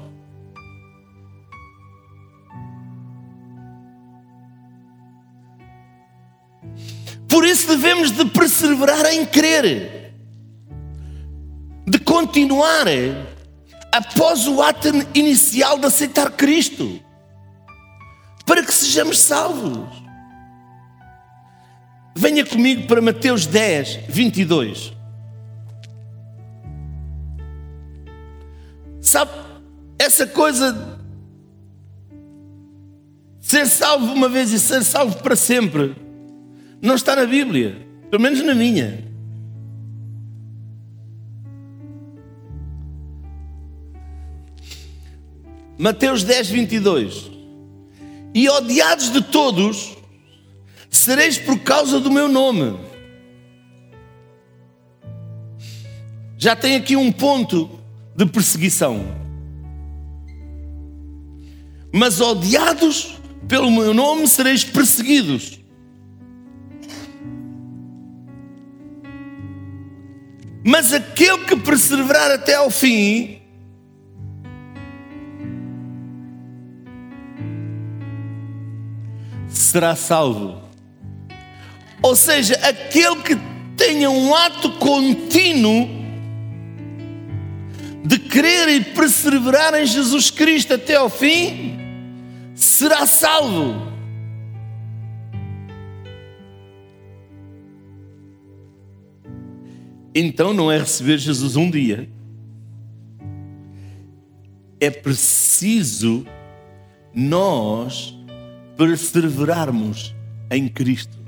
Por 7.26 7.46
isso 7.46 7.68
devemos 7.68 8.10
de 8.10 8.26
perseverar 8.26 9.06
em 9.06 9.24
crer, 9.24 10.12
de 11.86 11.98
continuar 11.98 12.86
após 13.90 14.46
o 14.46 14.60
ato 14.60 14.88
inicial 15.14 15.78
de 15.78 15.86
aceitar 15.86 16.30
Cristo, 16.32 17.00
para 18.44 18.62
que 18.62 18.74
sejamos 18.74 19.18
salvos. 19.18 20.07
Venha 22.18 22.44
comigo 22.44 22.88
para 22.88 23.00
Mateus 23.00 23.46
10, 23.46 24.00
22. 24.08 24.92
Sabe, 29.00 29.30
essa 29.96 30.26
coisa 30.26 30.98
ser 33.38 33.68
salvo 33.68 34.12
uma 34.12 34.28
vez 34.28 34.50
e 34.50 34.58
ser 34.58 34.82
salvo 34.82 35.22
para 35.22 35.36
sempre 35.36 35.94
não 36.82 36.96
está 36.96 37.14
na 37.14 37.24
Bíblia, 37.24 37.86
pelo 38.10 38.20
menos 38.20 38.42
na 38.42 38.52
minha. 38.52 39.04
Mateus 45.78 46.24
10, 46.24 46.48
22. 46.48 47.30
E 48.34 48.48
odiados 48.48 49.12
de 49.12 49.22
todos, 49.22 49.97
sereis 50.90 51.38
por 51.38 51.58
causa 51.60 52.00
do 52.00 52.10
meu 52.10 52.28
nome. 52.28 52.78
Já 56.36 56.54
tem 56.54 56.76
aqui 56.76 56.94
um 56.96 57.10
ponto 57.10 57.68
de 58.14 58.24
perseguição. 58.26 59.04
Mas 61.92 62.20
odiados 62.20 63.18
pelo 63.48 63.70
meu 63.70 63.92
nome 63.94 64.28
sereis 64.28 64.62
perseguidos. 64.62 65.58
Mas 70.64 70.92
aquele 70.92 71.44
que 71.44 71.56
perseverar 71.56 72.30
até 72.30 72.56
ao 72.56 72.70
fim, 72.70 73.40
será 79.48 79.96
salvo. 79.96 80.67
Ou 82.02 82.14
seja, 82.14 82.54
aquele 82.56 83.16
que 83.22 83.36
tenha 83.76 84.10
um 84.10 84.34
ato 84.34 84.70
contínuo 84.72 85.88
de 88.04 88.18
crer 88.18 88.68
e 88.68 88.80
perseverar 88.82 89.74
em 89.74 89.84
Jesus 89.84 90.30
Cristo 90.30 90.74
até 90.74 90.96
ao 90.96 91.10
fim, 91.10 91.76
será 92.54 93.04
salvo. 93.06 93.88
Então 100.14 100.52
não 100.52 100.72
é 100.72 100.78
receber 100.78 101.18
Jesus 101.18 101.54
um 101.54 101.70
dia. 101.70 102.08
É 104.80 104.90
preciso 104.90 106.26
nós 107.14 108.16
perseverarmos 108.76 110.14
em 110.50 110.68
Cristo. 110.68 111.27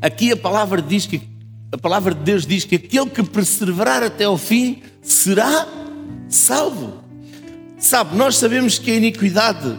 Aqui 0.00 0.30
a 0.30 0.36
palavra 0.36 0.80
diz 0.80 1.06
que 1.06 1.20
a 1.72 1.76
palavra 1.76 2.14
de 2.14 2.22
Deus 2.22 2.46
diz 2.46 2.64
que 2.64 2.76
aquele 2.76 3.10
que 3.10 3.22
perseverar 3.22 4.02
até 4.02 4.24
ao 4.24 4.38
fim 4.38 4.82
será 5.02 5.66
salvo. 6.28 7.04
Sabe, 7.78 8.16
nós 8.16 8.36
sabemos 8.36 8.78
que 8.78 8.90
a 8.90 8.96
iniquidade 8.96 9.78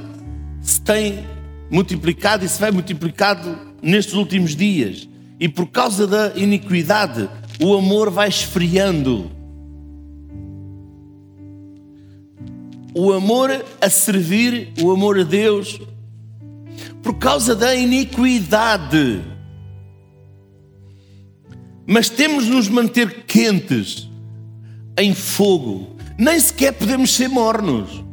se 0.62 0.80
tem 0.82 1.26
multiplicado 1.72 2.46
e 2.46 2.50
se 2.50 2.60
vai 2.60 2.72
multiplicado 2.72 3.58
nestes 3.82 4.14
últimos 4.14 4.56
dias. 4.56 5.08
E 5.40 5.48
por 5.48 5.68
causa 5.68 6.06
da 6.06 6.34
iniquidade, 6.36 7.30
o 7.62 7.74
amor 7.74 8.10
vai 8.10 8.28
esfriando. 8.28 9.32
O 12.94 13.14
amor 13.14 13.66
a 13.80 13.90
servir, 13.90 14.74
o 14.82 14.92
amor 14.92 15.18
a 15.18 15.24
Deus, 15.24 15.80
por 17.02 17.16
causa 17.16 17.56
da 17.56 17.74
iniquidade. 17.74 19.39
Mas 21.92 22.08
temos 22.08 22.46
de 22.46 22.52
nos 22.52 22.68
manter 22.68 23.24
quentes, 23.26 24.08
em 24.96 25.16
fogo. 25.16 25.96
Nem 26.20 26.40
sequer 26.40 26.72
podemos 26.74 27.16
ser 27.16 27.28
mornos. 27.28 28.06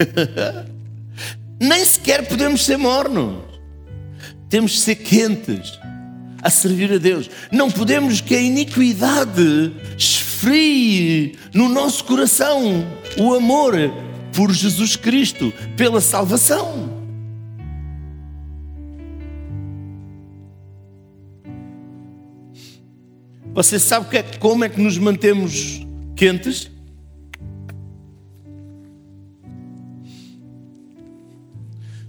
Nem 1.62 1.84
sequer 1.84 2.26
podemos 2.26 2.64
ser 2.64 2.76
mornos. 2.76 3.36
Temos 4.48 4.72
de 4.72 4.78
ser 4.78 4.96
quentes 4.96 5.78
a 6.42 6.50
servir 6.50 6.92
a 6.92 6.98
Deus. 6.98 7.30
Não 7.52 7.70
podemos 7.70 8.20
que 8.20 8.34
a 8.34 8.40
iniquidade 8.40 9.72
esfrie 9.96 11.38
no 11.54 11.68
nosso 11.68 12.02
coração 12.02 12.84
o 13.16 13.32
amor 13.32 13.74
por 14.34 14.52
Jesus 14.52 14.96
Cristo, 14.96 15.52
pela 15.76 16.00
salvação. 16.00 16.97
Você 23.58 23.76
sabe 23.76 24.08
que 24.08 24.16
é, 24.16 24.22
como 24.22 24.64
é 24.64 24.68
que 24.68 24.80
nos 24.80 24.96
mantemos 24.98 25.84
quentes? 26.14 26.70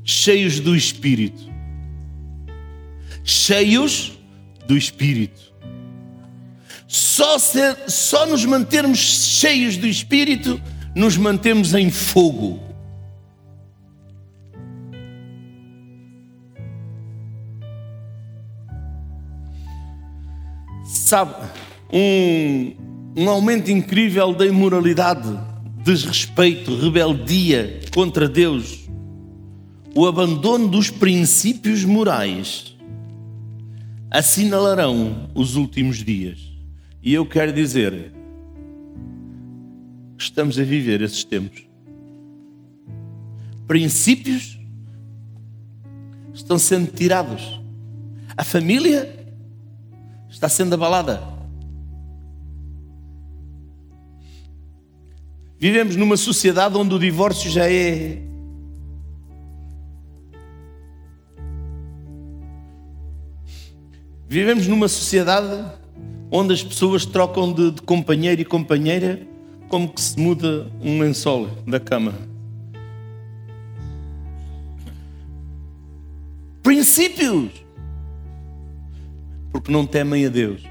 cheios 0.05 0.59
do 0.59 0.75
Espírito. 0.75 1.41
Cheios 3.23 4.11
do 4.67 4.77
Espírito. 4.77 5.41
Só, 6.87 7.39
ser, 7.39 7.75
só 7.87 8.27
nos 8.27 8.45
mantermos 8.45 8.99
cheios 8.99 9.75
do 9.75 9.87
Espírito, 9.87 10.61
nos 10.95 11.17
mantemos 11.17 11.73
em 11.73 11.89
fogo. 11.89 12.59
Sabe, 21.09 21.33
um, 21.91 22.75
um 23.17 23.29
aumento 23.31 23.71
incrível 23.71 24.31
da 24.31 24.45
imoralidade, 24.45 25.27
desrespeito, 25.83 26.77
rebeldia 26.77 27.79
contra 27.91 28.29
Deus, 28.29 28.87
o 29.95 30.05
abandono 30.05 30.67
dos 30.67 30.91
princípios 30.91 31.83
morais 31.83 32.77
assinalarão 34.11 35.31
os 35.33 35.55
últimos 35.55 35.97
dias. 35.97 36.37
E 37.01 37.11
eu 37.11 37.25
quero 37.25 37.51
dizer, 37.51 38.13
estamos 40.15 40.59
a 40.59 40.63
viver 40.63 41.01
esses 41.01 41.23
tempos. 41.23 41.63
Princípios 43.67 44.59
estão 46.35 46.59
sendo 46.59 46.91
tirados. 46.91 47.59
A 48.37 48.43
família 48.43 49.18
está 50.29 50.47
sendo 50.47 50.73
abalada. 50.73 51.21
Vivemos 55.59 55.95
numa 55.95 56.15
sociedade 56.15 56.77
onde 56.77 56.95
o 56.95 56.99
divórcio 56.99 57.49
já 57.51 57.69
é 57.69 58.29
Vivemos 64.31 64.67
numa 64.67 64.87
sociedade 64.87 65.65
onde 66.29 66.53
as 66.53 66.61
pessoas 66.61 67.03
trocam 67.03 67.51
de, 67.51 67.71
de 67.71 67.81
companheiro 67.81 68.39
e 68.39 68.45
companheira 68.45 69.19
como 69.67 69.91
que 69.91 69.99
se 69.99 70.19
muda 70.19 70.67
um 70.83 70.99
lençol 70.99 71.47
da 71.65 71.79
cama. 71.79 72.13
Princípios. 76.61 77.49
Porque 79.51 79.71
não 79.71 79.85
temem 79.85 80.25
a 80.25 80.29
Deus. 80.29 80.63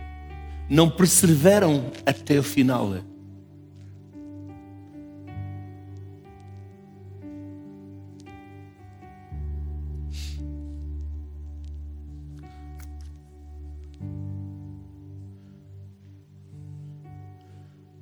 Não 0.68 0.88
perseveram 0.90 1.90
até 2.04 2.38
o 2.38 2.42
final. 2.42 2.94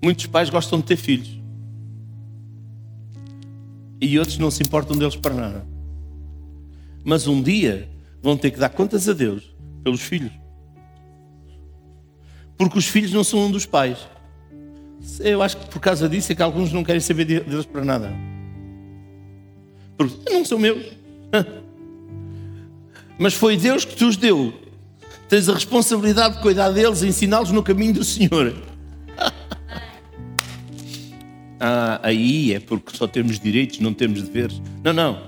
Muitos 0.06 0.26
pais 0.26 0.48
gostam 0.48 0.78
de 0.78 0.84
ter 0.84 0.96
filhos. 0.96 1.40
E 4.00 4.18
outros 4.18 4.38
não 4.38 4.52
se 4.52 4.62
importam 4.62 4.96
deles 4.96 5.16
para 5.16 5.34
nada. 5.34 5.66
Mas 7.04 7.26
um 7.26 7.42
dia 7.42 7.88
vão 8.22 8.36
ter 8.36 8.52
que 8.52 8.58
dar 8.58 8.68
contas 8.68 9.08
a 9.08 9.12
Deus 9.12 9.52
pelos 9.82 10.00
filhos. 10.00 10.45
Porque 12.56 12.78
os 12.78 12.86
filhos 12.86 13.12
não 13.12 13.22
são 13.24 13.46
um 13.46 13.50
dos 13.50 13.66
pais. 13.66 13.98
Eu 15.20 15.42
acho 15.42 15.56
que 15.58 15.66
por 15.66 15.78
causa 15.80 16.08
disso 16.08 16.32
é 16.32 16.34
que 16.34 16.42
alguns 16.42 16.72
não 16.72 16.82
querem 16.82 17.00
saber 17.00 17.24
de- 17.24 17.40
deles 17.40 17.66
para 17.66 17.84
nada. 17.84 18.12
Porque 19.96 20.30
não 20.32 20.44
são 20.44 20.58
meus. 20.58 20.84
Mas 23.18 23.34
foi 23.34 23.56
Deus 23.56 23.84
que 23.84 23.94
te 23.94 24.04
os 24.04 24.16
deu. 24.16 24.52
Tens 25.28 25.48
a 25.48 25.54
responsabilidade 25.54 26.36
de 26.36 26.42
cuidar 26.42 26.70
deles 26.70 27.02
e 27.02 27.08
ensiná-los 27.08 27.50
no 27.50 27.62
caminho 27.62 27.94
do 27.94 28.04
Senhor. 28.04 28.54
Ah, 31.58 32.00
aí 32.02 32.52
é 32.52 32.60
porque 32.60 32.94
só 32.94 33.06
temos 33.06 33.38
direitos, 33.40 33.80
não 33.80 33.94
temos 33.94 34.20
deveres. 34.22 34.60
Não, 34.84 34.92
não. 34.92 35.22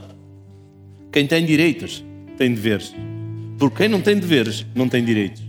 Quem 1.11 1.27
tem 1.27 1.45
direitos 1.47 2.05
tem 2.37 2.53
deveres. 2.53 2.95
Porque 3.59 3.79
quem 3.79 3.89
não 3.89 4.03
tem 4.03 4.15
deveres 4.19 4.67
não 4.75 4.91
tem 4.91 5.03
direitos. 5.03 5.43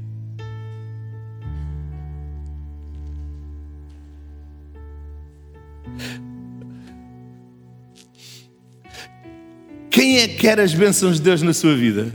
Quer 10.40 10.58
as 10.58 10.74
bênçãos 10.74 11.18
de 11.18 11.22
Deus 11.22 11.42
na 11.42 11.54
sua 11.54 11.76
vida? 11.76 12.08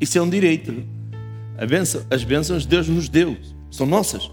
Isso 0.00 0.16
é 0.16 0.22
um 0.22 0.30
direito. 0.30 0.84
A 1.58 1.66
bênção- 1.66 2.06
as 2.08 2.22
bênçãos 2.22 2.64
Deus 2.64 2.88
nos 2.88 3.08
deu, 3.08 3.36
são 3.70 3.86
nossas, 3.86 4.30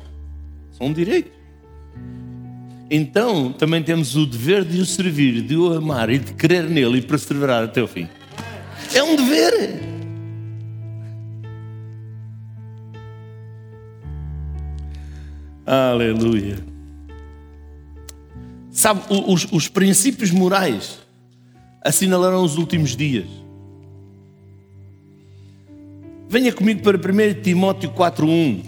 são 0.71 0.87
um 0.87 0.93
direito. 0.93 1.31
Então 2.91 3.51
também 3.51 3.81
temos 3.83 4.15
o 4.15 4.25
dever 4.25 4.63
de 4.63 4.79
o 4.79 4.85
servir, 4.85 5.41
de 5.41 5.55
o 5.55 5.73
amar 5.73 6.09
e 6.09 6.19
de 6.19 6.33
crer 6.33 6.63
nele 6.69 6.99
e 6.99 7.01
perseverar 7.01 7.63
até 7.63 7.81
o 7.81 7.87
fim. 7.87 8.07
É 8.93 9.03
um 9.03 9.15
dever. 9.15 9.79
Aleluia. 15.65 16.57
Sabe, 18.79 19.01
os, 19.09 19.45
os 19.51 19.67
princípios 19.67 20.31
morais 20.31 20.99
assinalarão 21.83 22.45
os 22.45 22.55
últimos 22.55 22.95
dias. 22.95 23.27
Venha 26.29 26.53
comigo 26.53 26.81
para 26.81 26.97
1 26.97 27.41
Timóteo 27.41 27.91
4.1. 27.91 28.63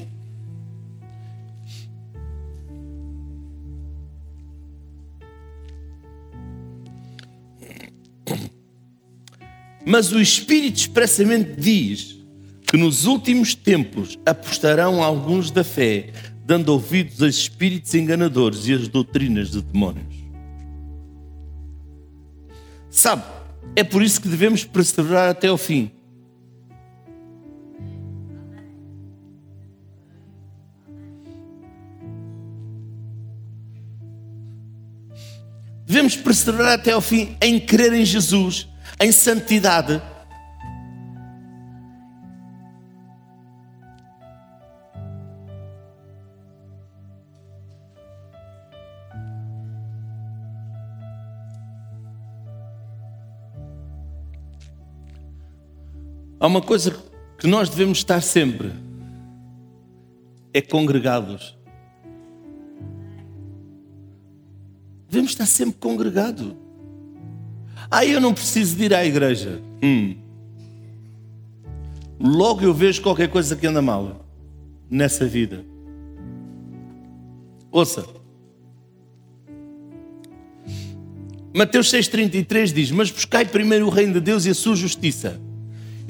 Mas 9.86 10.12
o 10.12 10.20
Espírito 10.20 10.76
expressamente 10.76 11.54
diz 11.58 12.18
que 12.68 12.76
nos 12.76 13.06
últimos 13.06 13.56
tempos 13.56 14.20
apostarão 14.26 15.02
alguns 15.02 15.52
da 15.52 15.64
fé, 15.64 16.10
dando 16.52 16.68
ouvidos 16.68 17.24
a 17.24 17.30
espíritos 17.30 17.96
enganadores 17.96 18.68
e 18.68 18.74
às 18.74 18.86
doutrinas 18.90 19.52
de 19.52 19.62
demónios. 19.62 20.14
Sabe, 22.90 23.24
é 23.74 23.86
por 23.86 24.04
isso 24.04 24.20
que 24.20 24.28
devemos 24.28 24.66
perseverar 24.66 25.30
até 25.30 25.48
ao 25.48 25.58
fim. 25.58 25.90
Devemos 35.88 36.18
perseverar 36.18 36.74
até 36.74 36.92
ao 36.92 37.00
fim 37.00 37.38
em 37.42 37.62
crer 37.62 37.94
em 37.94 38.04
Jesus, 38.04 38.68
em 39.00 39.10
santidade. 39.14 40.02
Há 56.42 56.48
uma 56.48 56.60
coisa 56.60 57.00
que 57.38 57.46
nós 57.46 57.70
devemos 57.70 58.00
estar 58.00 58.20
sempre: 58.20 58.72
é 60.52 60.60
congregados. 60.60 61.56
Devemos 65.08 65.34
estar 65.34 65.46
sempre 65.46 65.76
congregados. 65.80 66.56
Ah, 67.92 68.04
eu 68.04 68.20
não 68.20 68.34
preciso 68.34 68.76
de 68.76 68.86
ir 68.86 68.94
à 68.94 69.06
igreja. 69.06 69.62
Hum. 69.84 70.16
Logo 72.20 72.64
eu 72.64 72.74
vejo 72.74 73.04
qualquer 73.04 73.30
coisa 73.30 73.56
que 73.56 73.68
anda 73.68 73.82
mal 73.82 74.26
nessa 74.90 75.28
vida. 75.28 75.64
Ouça. 77.72 78.04
Mateus 81.54 81.92
6,33 81.92 82.74
diz: 82.74 82.90
Mas 82.90 83.12
buscai 83.12 83.46
primeiro 83.46 83.86
o 83.86 83.90
reino 83.92 84.14
de 84.14 84.22
Deus 84.22 84.46
e 84.48 84.50
a 84.50 84.56
sua 84.56 84.76
justiça, 84.76 85.40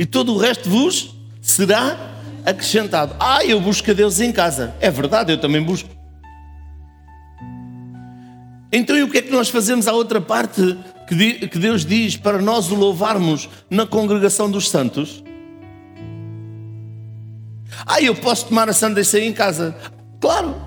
e 0.01 0.05
todo 0.07 0.33
o 0.33 0.37
resto 0.39 0.67
vos 0.67 1.13
será 1.39 1.95
acrescentado. 2.43 3.15
Ah, 3.19 3.45
eu 3.45 3.61
busco 3.61 3.91
a 3.91 3.93
Deus 3.93 4.19
em 4.19 4.31
casa. 4.31 4.73
É 4.79 4.89
verdade, 4.89 5.31
eu 5.31 5.39
também 5.39 5.61
busco. 5.61 5.87
Então, 8.71 8.97
e 8.97 9.03
o 9.03 9.11
que 9.11 9.19
é 9.19 9.21
que 9.21 9.29
nós 9.29 9.49
fazemos 9.49 9.87
à 9.87 9.93
outra 9.93 10.19
parte 10.19 10.75
que, 11.07 11.59
Deus 11.59 11.85
diz 11.85 12.17
para 12.17 12.41
nós 12.41 12.71
o 12.71 12.75
louvarmos 12.75 13.47
na 13.69 13.85
congregação 13.85 14.49
dos 14.49 14.71
santos? 14.71 15.23
Ah, 17.85 18.01
eu 18.01 18.15
posso 18.15 18.47
tomar 18.47 18.67
a 18.69 18.73
Santa 18.73 19.03
Ceia 19.03 19.27
em 19.27 19.33
casa. 19.33 19.75
Claro. 20.19 20.59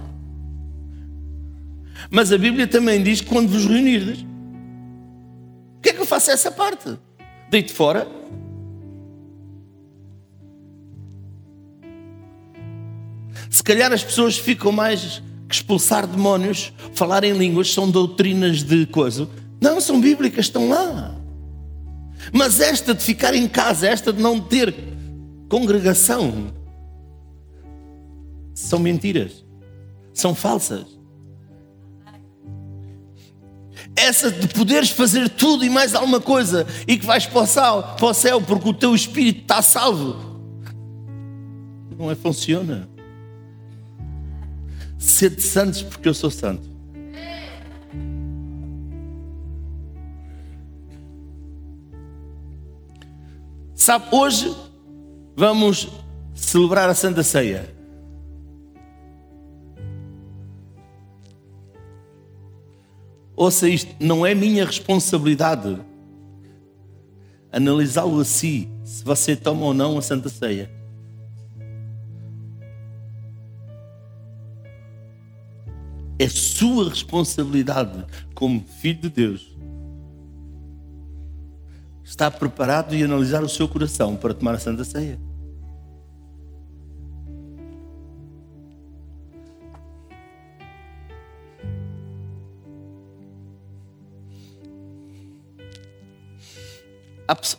Mas 2.08 2.32
a 2.32 2.38
Bíblia 2.38 2.68
também 2.68 3.02
diz 3.02 3.20
que 3.20 3.26
quando 3.26 3.48
vos 3.48 3.66
reunirdes, 3.66 4.24
o 5.78 5.80
que 5.82 5.88
é 5.88 5.92
que 5.92 6.00
eu 6.00 6.06
faço 6.06 6.30
a 6.30 6.34
essa 6.34 6.52
parte? 6.52 6.96
Deito 7.50 7.72
fora? 7.74 8.06
Calhar 13.64 13.92
as 13.92 14.04
pessoas 14.04 14.38
ficam 14.38 14.70
mais 14.70 15.22
que 15.48 15.54
expulsar 15.54 16.06
demónios, 16.06 16.72
falar 16.94 17.24
em 17.24 17.32
línguas, 17.32 17.72
são 17.72 17.90
doutrinas 17.90 18.62
de 18.62 18.86
coisa. 18.86 19.28
Não, 19.60 19.80
são 19.80 20.00
bíblicas, 20.00 20.46
estão 20.46 20.68
lá. 20.68 21.14
Mas 22.32 22.60
esta 22.60 22.94
de 22.94 23.02
ficar 23.02 23.34
em 23.34 23.48
casa, 23.48 23.88
esta 23.88 24.12
de 24.12 24.22
não 24.22 24.40
ter 24.40 24.74
congregação, 25.48 26.52
são 28.54 28.78
mentiras, 28.78 29.44
são 30.12 30.34
falsas. 30.34 30.86
Essa 33.96 34.30
de 34.30 34.48
poderes 34.48 34.90
fazer 34.90 35.28
tudo 35.28 35.64
e 35.64 35.70
mais 35.70 35.94
alguma 35.94 36.20
coisa 36.20 36.66
e 36.86 36.98
que 36.98 37.06
vais 37.06 37.26
para 37.26 37.42
o 37.42 38.06
o 38.06 38.14
céu 38.14 38.40
porque 38.40 38.68
o 38.68 38.74
teu 38.74 38.94
espírito 38.94 39.42
está 39.42 39.62
salvo, 39.62 40.16
não 41.96 42.10
é 42.10 42.14
funciona. 42.14 42.93
Sede 45.04 45.42
santos 45.42 45.82
porque 45.82 46.08
eu 46.08 46.14
sou 46.14 46.30
santo. 46.30 46.66
Sabe, 53.74 54.06
hoje 54.10 54.56
vamos 55.36 55.88
celebrar 56.34 56.88
a 56.88 56.94
Santa 56.94 57.22
Ceia. 57.22 57.68
Ouça 63.36 63.68
isto, 63.68 63.94
não 64.00 64.24
é 64.24 64.34
minha 64.34 64.64
responsabilidade 64.64 65.78
analisá-lo 67.52 68.18
assim, 68.20 68.68
se 68.84 69.04
você 69.04 69.36
toma 69.36 69.66
ou 69.66 69.74
não 69.74 69.98
a 69.98 70.02
Santa 70.02 70.28
Ceia. 70.28 70.83
Sua 76.64 76.88
responsabilidade 76.88 78.06
como 78.34 78.64
filho 78.80 79.02
de 79.02 79.10
Deus 79.10 79.54
estar 82.02 82.30
preparado 82.30 82.94
e 82.94 83.02
analisar 83.02 83.42
o 83.42 83.48
seu 83.50 83.68
coração 83.68 84.16
para 84.16 84.32
tomar 84.32 84.54
a 84.54 84.58
Santa 84.58 84.82
Ceia. 84.82 85.20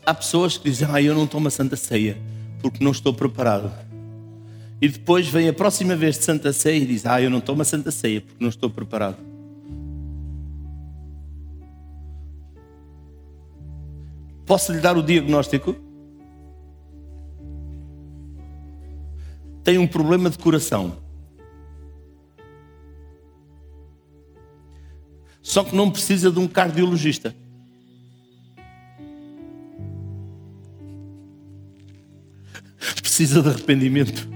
Há 0.03 0.13
pessoas 0.15 0.57
que 0.57 0.67
dizem, 0.67 0.87
ah, 0.91 0.99
eu 0.99 1.13
não 1.13 1.27
tomo 1.27 1.47
a 1.47 1.51
Santa 1.51 1.75
Ceia 1.75 2.17
porque 2.59 2.83
não 2.83 2.91
estou 2.91 3.13
preparado. 3.13 3.71
E 4.85 4.87
depois 4.87 5.27
vem 5.27 5.49
a 5.49 5.53
próxima 5.53 5.95
vez 5.95 6.15
de 6.15 6.25
Santa 6.25 6.53
Ceia 6.53 6.77
e 6.77 6.85
diz, 6.85 7.07
ah, 7.07 7.19
eu 7.19 7.27
não 7.27 7.41
tomo 7.41 7.63
a 7.63 7.65
Santa 7.65 7.89
Ceia 7.89 8.21
porque 8.21 8.37
não 8.39 8.49
estou 8.49 8.69
preparado. 8.69 9.17
Posso 14.45 14.71
lhe 14.71 14.79
dar 14.79 14.95
o 14.95 15.01
diagnóstico? 15.01 15.75
Tem 19.63 19.79
um 19.79 19.87
problema 19.87 20.29
de 20.29 20.37
coração. 20.37 20.97
Só 25.41 25.63
que 25.63 25.75
não 25.75 25.89
precisa 25.89 26.29
de 26.29 26.37
um 26.37 26.47
cardiologista. 26.47 27.35
Precisa 33.01 33.41
de 33.41 33.49
arrependimento. 33.49 34.35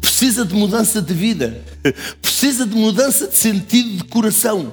Precisa 0.00 0.44
de 0.44 0.54
mudança 0.54 1.00
de 1.00 1.14
vida. 1.14 1.62
Precisa 2.20 2.66
de 2.66 2.74
mudança 2.74 3.28
de 3.28 3.36
sentido 3.36 3.98
de 3.98 4.04
coração. 4.04 4.72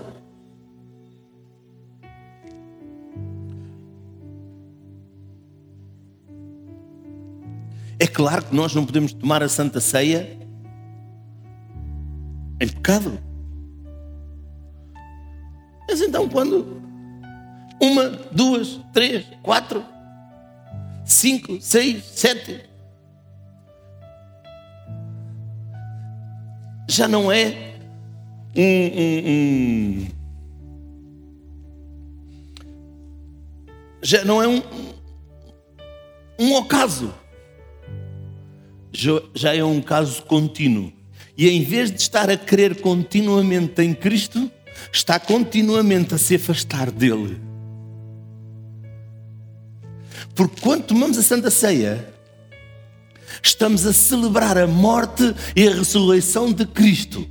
É 7.97 8.07
claro 8.07 8.45
que 8.45 8.55
nós 8.55 8.73
não 8.73 8.85
podemos 8.85 9.13
tomar 9.13 9.41
a 9.41 9.49
Santa 9.49 9.79
Ceia 9.79 10.37
em 12.59 12.67
pecado. 12.67 13.19
Mas 15.87 16.01
então 16.01 16.27
quando 16.27 16.81
uma, 17.79 18.09
duas, 18.31 18.79
três, 18.93 19.25
quatro, 19.41 19.83
cinco, 21.05 21.61
seis, 21.61 22.03
sete, 22.03 22.61
já 26.87 27.07
não 27.07 27.31
é 27.31 27.73
um, 28.55 28.61
um- 28.61 29.29
um- 29.29 30.07
já 34.01 34.23
não 34.23 34.41
é 34.41 34.47
um, 34.47 34.61
um 36.39 36.53
ocaso 36.55 37.13
já- 39.33 39.53
é 39.53 39.63
um 39.63 39.81
caso 39.81 40.23
contínuo. 40.23 40.91
E 41.37 41.49
em 41.49 41.61
vez 41.63 41.91
de 41.91 41.99
estar 42.01 42.29
a 42.29 42.37
crer 42.37 42.79
continuamente 42.81 43.81
em 43.81 43.93
Cristo, 43.93 44.49
está 44.91 45.19
continuamente 45.19 46.13
a 46.15 46.17
se 46.17 46.35
afastar 46.35 46.89
dele. 46.91 47.37
Porque 50.33 50.61
quando 50.61 50.83
tomamos 50.85 51.17
a 51.17 51.21
Santa 51.21 51.49
Ceia, 51.51 52.13
estamos 53.47 53.85
a 53.85 53.93
celebrar 53.93 54.57
a 54.57 54.67
morte 54.67 55.35
e 55.55 55.67
a 55.67 55.73
ressurreição 55.73 56.51
de 56.51 56.65
Cristo. 56.65 57.27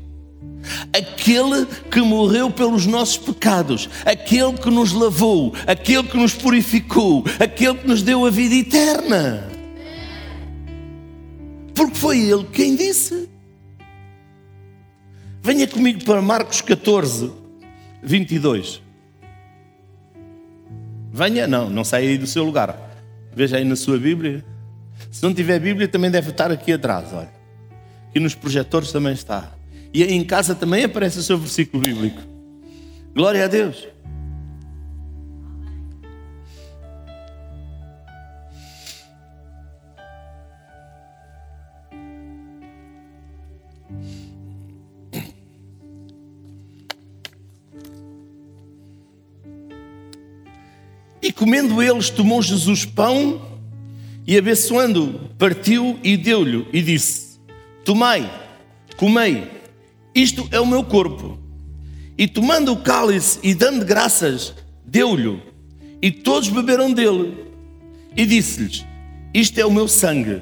Aquele 0.93 1.67
que 1.91 2.01
morreu 2.01 2.51
pelos 2.51 2.87
nossos 2.87 3.19
pecados, 3.19 3.89
aquele 4.05 4.55
que 4.55 4.71
nos 4.71 4.93
lavou, 4.93 5.53
aquele 5.67 6.05
que 6.05 6.17
nos 6.17 6.35
purificou, 6.35 7.25
aquele 7.39 7.75
que 7.75 7.87
nos 7.87 8.03
deu 8.03 8.25
a 8.25 8.31
vida 8.31 8.55
eterna. 8.55 9.51
Porque 11.75 11.97
foi 11.97 12.21
ele 12.21 12.45
quem 12.45 12.77
disse. 12.77 13.29
Venha 15.43 15.67
comigo 15.67 16.03
para 16.05 16.23
Marcos 16.23 16.63
14, 16.63 17.31
22. 18.03 18.81
Venha, 21.13 21.47
não, 21.47 21.69
não 21.69 21.85
saia 21.85 22.09
aí 22.09 22.17
do 22.17 22.27
seu 22.27 22.45
lugar. 22.45 22.79
Veja 23.35 23.59
aí 23.59 23.65
na 23.65 23.77
sua 23.77 23.99
Bíblia. 23.99 24.45
Se 25.15 25.23
não 25.23 25.33
tiver 25.33 25.61
Bíblia, 25.61 25.87
também 25.87 26.11
deve 26.11 26.31
estar 26.31 26.51
aqui 26.51 26.73
atrás, 26.73 27.13
olha. 27.13 27.31
Aqui 28.09 28.19
nos 28.19 28.35
projetores 28.35 28.91
também 28.91 29.13
está. 29.13 29.53
E 29.93 30.03
em 30.03 30.25
casa 30.25 30.57
também 30.57 30.83
aparece 30.83 31.21
o 31.21 31.23
seu 31.23 31.39
versículo 31.39 31.85
bíblico. 31.85 32.21
Glória 33.15 33.45
a 33.45 33.47
Deus. 33.47 33.87
E 51.23 51.33
comendo 51.33 51.81
eles, 51.81 52.11
tomou 52.11 52.43
Jesus 52.43 52.85
pão 52.85 53.54
e 54.27 54.39
abençoando, 54.39 55.31
partiu 55.39 55.99
e 56.03 56.17
deu-lhe 56.17 56.67
e 56.73 56.81
disse: 56.81 57.39
Tomai, 57.85 58.31
comei, 58.97 59.51
isto 60.15 60.49
é 60.51 60.59
o 60.59 60.67
meu 60.67 60.83
corpo. 60.83 61.39
E 62.17 62.27
tomando 62.27 62.73
o 62.73 62.77
cálice 62.77 63.39
e 63.43 63.55
dando 63.55 63.85
graças, 63.85 64.55
deu-lhe, 64.87 65.43
e 66.01 66.11
todos 66.11 66.49
beberam 66.49 66.93
dele. 66.93 67.45
E 68.17 68.25
disse-lhes: 68.25 68.87
Isto 69.35 69.59
é 69.59 69.67
o 69.67 69.71
meu 69.71 69.89
sangue. 69.89 70.41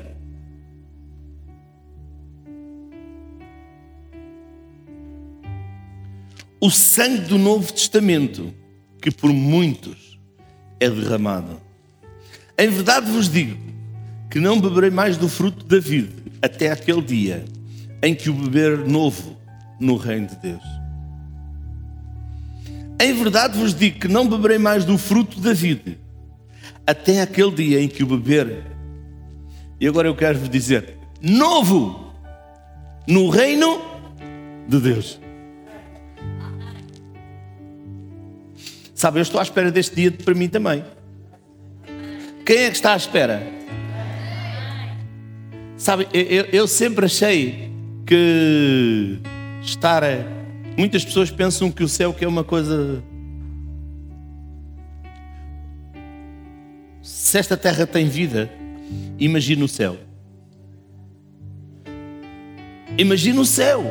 O 6.61 6.71
sangue 6.71 7.23
do 7.23 7.39
Novo 7.39 7.73
Testamento, 7.73 8.55
que 9.01 9.11
por 9.11 9.33
muitos 9.33 10.21
é 10.79 10.89
derramado. 10.89 11.61
Em 12.57 12.69
verdade 12.69 13.11
vos 13.11 13.29
digo 13.29 13.72
que 14.33 14.41
não 14.41 14.59
beberei 14.59 14.89
mais 14.89 15.19
do 15.19 15.29
fruto 15.29 15.63
da 15.67 15.79
vida 15.79 16.11
até 16.41 16.71
aquele 16.71 17.03
dia 17.03 17.45
em 18.03 18.15
que 18.15 18.31
o 18.31 18.33
beber 18.33 18.79
novo 18.79 19.37
no 19.79 19.95
reino 19.99 20.27
de 20.27 20.37
Deus. 20.37 20.63
Em 22.99 23.13
verdade 23.13 23.59
vos 23.59 23.75
digo 23.75 24.01
que 24.01 24.09
não 24.09 24.27
beberei 24.27 24.57
mais 24.57 24.87
do 24.87 24.97
fruto 24.97 25.39
da 25.39 25.53
vida 25.53 25.99
até 26.87 27.21
aquele 27.21 27.51
dia 27.51 27.83
em 27.83 27.87
que 27.87 28.03
o 28.03 28.07
beber. 28.07 28.65
E 29.79 29.87
agora 29.87 30.09
eu 30.09 30.17
quero 30.17 30.39
vos 30.39 30.49
dizer: 30.49 30.97
novo 31.21 32.15
no 33.07 33.29
reino 33.29 33.83
de 34.67 34.81
Deus. 34.81 35.21
Sabe, 38.95 39.19
eu 39.19 39.23
estou 39.23 39.39
à 39.39 39.43
espera 39.43 39.71
deste 39.71 39.95
dia 39.95 40.11
para 40.11 40.33
mim 40.33 40.49
também. 40.49 40.83
Quem 42.47 42.57
é 42.61 42.71
que 42.71 42.77
está 42.77 42.95
à 42.95 42.97
espera? 42.97 43.61
Sabe, 45.83 46.07
eu, 46.15 46.45
eu- 46.53 46.69
sempre 46.69 47.07
achei 47.07 47.69
que 48.07 49.19
estar. 49.65 50.05
Muitas 50.79 51.05
pessoas 51.05 51.29
pensam 51.29 51.73
que 51.73 51.83
o 51.83 51.89
céu 51.89 52.15
que 52.15 52.25
é 52.25 52.29
uma 52.29 52.45
coisa. 52.45 53.03
Se 57.03 57.37
esta 57.37 57.57
terra 57.57 57.85
tem 57.85 58.09
vida, 58.09 58.49
imagina 59.19 59.65
o 59.65 59.69
céu. 59.69 59.97
Imagina 62.97 63.41
o 63.41 63.45
céu. 63.45 63.83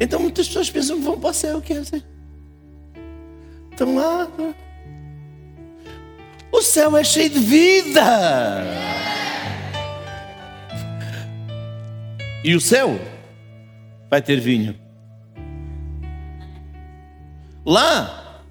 Então 0.00 0.18
muitas 0.18 0.46
pessoas 0.46 0.70
pensam 0.70 0.96
que 0.96 1.02
vão 1.04 1.20
para 1.20 1.28
o 1.28 1.34
céu, 1.34 1.60
quer 1.60 1.82
dizer. 1.82 2.02
Estão 3.70 3.94
lá. 3.96 4.26
O 6.52 6.62
céu 6.62 6.96
é 6.96 7.04
cheio 7.04 7.30
de 7.30 7.38
vida. 7.38 8.64
E 12.44 12.54
o 12.54 12.60
céu 12.60 12.98
vai 14.10 14.22
ter 14.22 14.40
vinho. 14.40 14.74
Lá. 17.64 18.42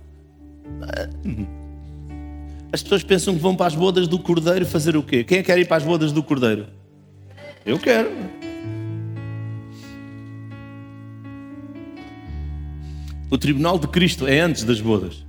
As 2.71 2.83
pessoas 2.83 3.03
pensam 3.03 3.33
que 3.33 3.41
vão 3.41 3.55
para 3.55 3.65
as 3.65 3.75
bodas 3.75 4.07
do 4.07 4.19
Cordeiro 4.19 4.65
fazer 4.65 4.95
o 4.95 5.01
quê? 5.01 5.23
Quem 5.23 5.39
é 5.39 5.41
que 5.41 5.47
quer 5.47 5.57
ir 5.57 5.67
para 5.67 5.77
as 5.77 5.83
bodas 5.83 6.11
do 6.11 6.21
Cordeiro? 6.21 6.67
Eu 7.65 7.79
quero. 7.79 8.11
O 13.29 13.37
tribunal 13.37 13.77
de 13.77 13.87
Cristo 13.87 14.27
é 14.27 14.39
antes 14.39 14.63
das 14.63 14.79
bodas. 14.79 15.26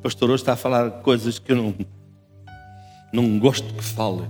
O 0.00 0.02
pastor 0.02 0.30
hoje 0.30 0.42
está 0.42 0.54
a 0.54 0.56
falar 0.56 0.90
coisas 1.02 1.38
que 1.38 1.52
eu 1.52 1.56
não, 1.56 1.74
não 3.12 3.38
gosto 3.38 3.74
que 3.74 3.84
fale. 3.84 4.22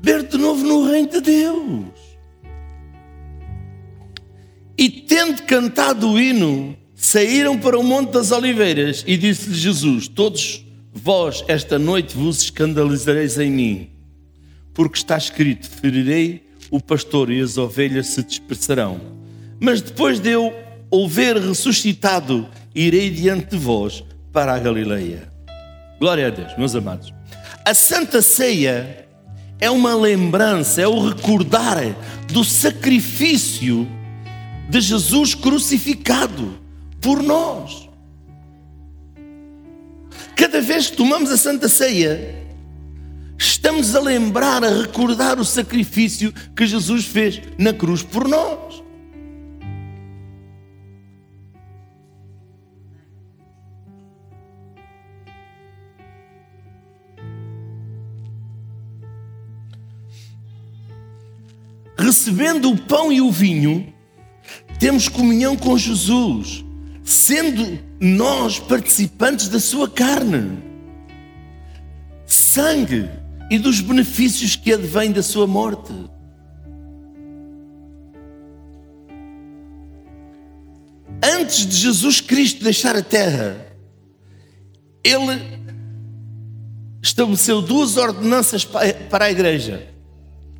Ver 0.00 0.22
de 0.22 0.38
novo 0.38 0.66
no 0.66 0.90
reino 0.90 1.10
de 1.10 1.20
Deus. 1.20 1.84
E 4.78 4.88
tendo 4.88 5.42
cantado 5.42 6.08
o 6.08 6.18
hino, 6.18 6.74
saíram 6.94 7.58
para 7.58 7.78
o 7.78 7.82
Monte 7.82 8.12
das 8.12 8.30
Oliveiras 8.30 9.04
e 9.06 9.18
disse-lhe 9.18 9.54
Jesus: 9.54 10.08
Todos 10.08 10.64
vós 10.90 11.44
esta 11.48 11.78
noite 11.78 12.16
vos 12.16 12.40
escandalizareis 12.40 13.38
em 13.38 13.50
mim, 13.50 13.90
porque 14.72 14.96
está 14.96 15.18
escrito: 15.18 15.68
Ferirei 15.68 16.45
o 16.70 16.80
pastor 16.80 17.30
e 17.30 17.40
as 17.40 17.56
ovelhas 17.56 18.08
se 18.08 18.22
dispersarão. 18.22 19.00
Mas 19.60 19.80
depois 19.80 20.20
de 20.20 20.30
eu 20.30 20.52
houver 20.90 21.36
ressuscitado, 21.36 22.48
irei 22.74 23.10
diante 23.10 23.50
de 23.50 23.56
vós 23.56 24.04
para 24.32 24.54
a 24.54 24.58
Galileia. 24.58 25.28
Glória 25.98 26.26
a 26.26 26.30
Deus, 26.30 26.56
meus 26.58 26.74
amados. 26.74 27.12
A 27.64 27.74
Santa 27.74 28.20
Ceia 28.20 29.06
é 29.58 29.70
uma 29.70 29.94
lembrança, 29.94 30.82
é 30.82 30.86
o 30.86 31.08
recordar 31.08 31.82
do 32.30 32.44
sacrifício 32.44 33.88
de 34.68 34.80
Jesus 34.80 35.34
crucificado 35.34 36.58
por 37.00 37.22
nós. 37.22 37.88
Cada 40.34 40.60
vez 40.60 40.90
que 40.90 40.96
tomamos 40.96 41.30
a 41.30 41.36
Santa 41.36 41.68
Ceia, 41.68 42.45
estamos 43.46 43.94
a 43.94 44.00
lembrar, 44.00 44.64
a 44.64 44.82
recordar 44.82 45.38
o 45.38 45.44
sacrifício 45.44 46.32
que 46.54 46.66
Jesus 46.66 47.04
fez 47.04 47.40
na 47.56 47.72
cruz 47.72 48.02
por 48.02 48.26
nós. 48.26 48.82
Recebendo 61.98 62.70
o 62.70 62.76
pão 62.76 63.12
e 63.12 63.20
o 63.20 63.30
vinho, 63.30 63.92
temos 64.78 65.08
comunhão 65.08 65.56
com 65.56 65.78
Jesus, 65.78 66.64
sendo 67.02 67.78
nós 67.98 68.58
participantes 68.58 69.48
da 69.48 69.58
sua 69.58 69.88
carne, 69.88 70.62
sangue 72.26 73.08
e 73.50 73.58
dos 73.58 73.80
benefícios 73.80 74.56
que 74.56 74.72
advêm 74.72 75.12
da 75.12 75.22
sua 75.22 75.46
morte. 75.46 75.92
Antes 81.22 81.66
de 81.66 81.76
Jesus 81.76 82.20
Cristo 82.20 82.62
deixar 82.62 82.96
a 82.96 83.02
terra, 83.02 83.66
ele 85.02 85.40
estabeleceu 87.00 87.62
duas 87.62 87.96
ordenanças 87.96 88.64
para 88.64 89.26
a 89.26 89.30
igreja 89.30 89.88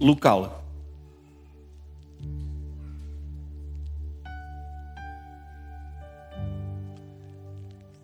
local. 0.00 0.64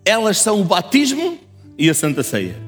Elas 0.05 0.39
são 0.39 0.59
o 0.59 0.65
batismo 0.65 1.39
e 1.77 1.89
a 1.89 1.93
Santa 1.93 2.21
Ceia. 2.21 2.62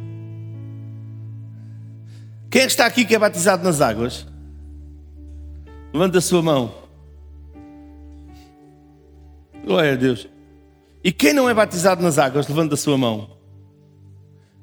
Quem 2.55 2.61
é 2.61 2.65
que 2.67 2.71
está 2.71 2.85
aqui 2.85 3.03
que 3.03 3.13
é 3.13 3.19
batizado 3.19 3.65
nas 3.65 3.81
águas? 3.81 4.25
Levanta 5.91 6.19
a 6.19 6.21
sua 6.21 6.41
mão. 6.41 6.73
Glória 9.65 9.91
a 9.91 9.95
Deus. 9.97 10.25
E 11.03 11.11
quem 11.11 11.33
não 11.33 11.49
é 11.49 11.53
batizado 11.53 12.01
nas 12.01 12.17
águas, 12.17 12.47
levanta 12.47 12.75
a 12.75 12.77
sua 12.77 12.97
mão. 12.97 13.29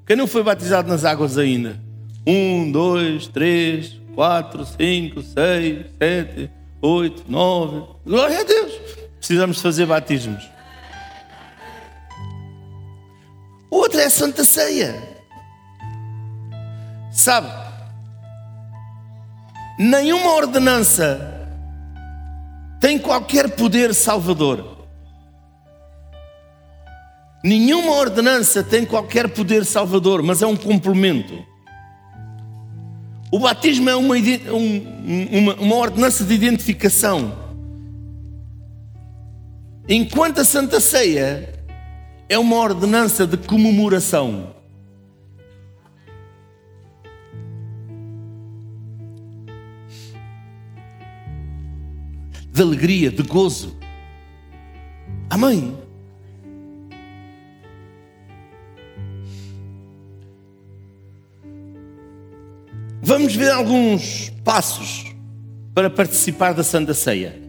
Quem 0.07 0.17
não 0.17 0.27
foi 0.27 0.43
batizado 0.43 0.89
nas 0.89 1.05
águas 1.05 1.37
ainda? 1.37 1.79
Um, 2.27 2.73
dois, 2.73 3.27
três, 3.27 4.01
quatro, 4.15 4.65
cinco, 4.65 5.21
seis, 5.21 5.85
sete, 5.99 6.51
oito, 6.81 7.31
nove. 7.31 7.87
Glória 8.07 8.41
a 8.41 8.43
Deus. 8.43 8.73
Precisamos 9.19 9.61
fazer 9.61 9.85
batismos. 9.85 10.51
Outra 13.71 14.01
é 14.01 14.07
a 14.07 14.11
Santa 14.11 14.45
Ceia. 14.45 14.95
Sabe? 17.11 17.72
Nenhuma 19.79 20.35
ordenança 20.35 21.49
tem 22.81 22.99
qualquer 22.99 23.51
poder 23.51 23.95
salvador. 23.95 24.87
Nenhuma 27.45 27.93
ordenança 27.93 28.63
tem 28.63 28.85
qualquer 28.85 29.29
poder 29.29 29.65
salvador, 29.65 30.23
mas 30.23 30.43
é 30.43 30.47
um 30.47 30.57
complemento. 30.57 31.45
O 33.33 33.39
batismo 33.39 33.89
é 33.89 33.97
uma, 33.97 34.15
um, 34.15 35.39
uma, 35.39 35.55
uma 35.55 35.77
ordenança 35.77 36.23
de 36.23 36.35
identificação. 36.35 37.33
Enquanto 39.89 40.41
a 40.41 40.45
Santa 40.45 40.81
Ceia 40.81 41.53
é 42.29 42.39
uma 42.39 42.57
ordenança 42.57 43.27
de 43.27 43.37
comemoração. 43.37 44.52
De 52.53 52.61
alegria, 52.63 53.11
de 53.11 53.23
gozo. 53.23 53.77
Amém. 55.31 55.75
Vamos 63.01 63.35
ver 63.35 63.51
alguns 63.51 64.31
passos 64.45 65.07
para 65.75 65.89
participar 65.89 66.53
da 66.53 66.63
Santa 66.63 66.95
Ceia. 66.95 67.41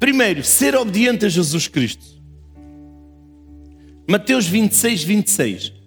Primeiro, 0.00 0.42
ser 0.42 0.74
obediente 0.74 1.26
a 1.26 1.28
Jesus 1.28 1.68
Cristo. 1.68 2.20
Mateus 4.08 4.46
26, 4.46 5.04
26. 5.04 5.81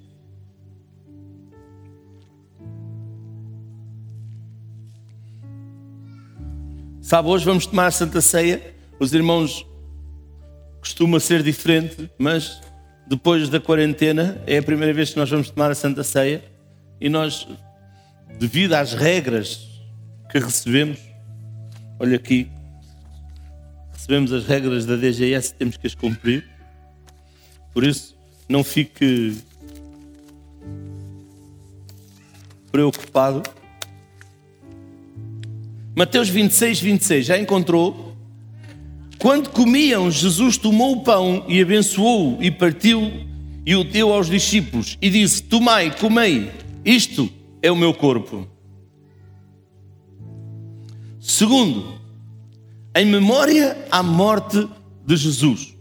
Sabe, 7.05 7.29
hoje 7.29 7.45
vamos 7.45 7.67
tomar 7.67 7.85
a 7.85 7.91
Santa 7.91 8.19
Ceia. 8.19 8.73
Os 8.99 9.13
irmãos 9.13 9.63
costuma 10.79 11.19
ser 11.19 11.43
diferente, 11.43 12.09
mas 12.17 12.59
depois 13.07 13.47
da 13.47 13.59
quarentena 13.59 14.41
é 14.47 14.57
a 14.57 14.63
primeira 14.63 14.91
vez 14.91 15.11
que 15.11 15.17
nós 15.17 15.29
vamos 15.29 15.51
tomar 15.51 15.69
a 15.69 15.75
Santa 15.75 16.03
Ceia 16.03 16.43
e 16.99 17.07
nós, 17.07 17.47
devido 18.39 18.73
às 18.73 18.93
regras 18.93 19.67
que 20.31 20.39
recebemos, 20.39 20.97
olha 21.99 22.15
aqui, 22.15 22.49
recebemos 23.93 24.33
as 24.33 24.43
regras 24.47 24.87
da 24.87 24.95
DGS, 24.95 25.53
temos 25.53 25.77
que 25.77 25.85
as 25.85 25.93
cumprir. 25.93 26.43
Por 27.71 27.83
isso, 27.83 28.17
não 28.49 28.63
fique 28.63 29.37
preocupado. 32.71 33.43
Mateus 35.95 36.27
26, 36.27 36.81
26, 36.81 37.25
já 37.25 37.39
encontrou? 37.39 38.13
Quando 39.17 39.49
comiam, 39.49 40.11
Jesus 40.11 40.57
tomou 40.57 40.97
o 40.97 41.03
pão 41.03 41.45
e 41.47 41.61
abençoou 41.61 42.37
e 42.41 42.51
partiu 42.51 43.11
e 43.65 43.75
o 43.75 43.83
deu 43.83 44.11
aos 44.11 44.29
discípulos 44.29 44.97
e 45.01 45.09
disse: 45.09 45.41
Tomai, 45.43 45.97
comei, 45.97 46.51
isto 46.83 47.29
é 47.61 47.71
o 47.71 47.77
meu 47.77 47.93
corpo. 47.93 48.45
Segundo, 51.19 51.99
em 52.93 53.05
memória 53.05 53.77
à 53.89 54.03
morte 54.03 54.67
de 55.07 55.15
Jesus. 55.15 55.75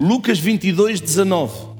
Lucas 0.00 0.38
22, 0.38 1.00
19. 1.00 1.72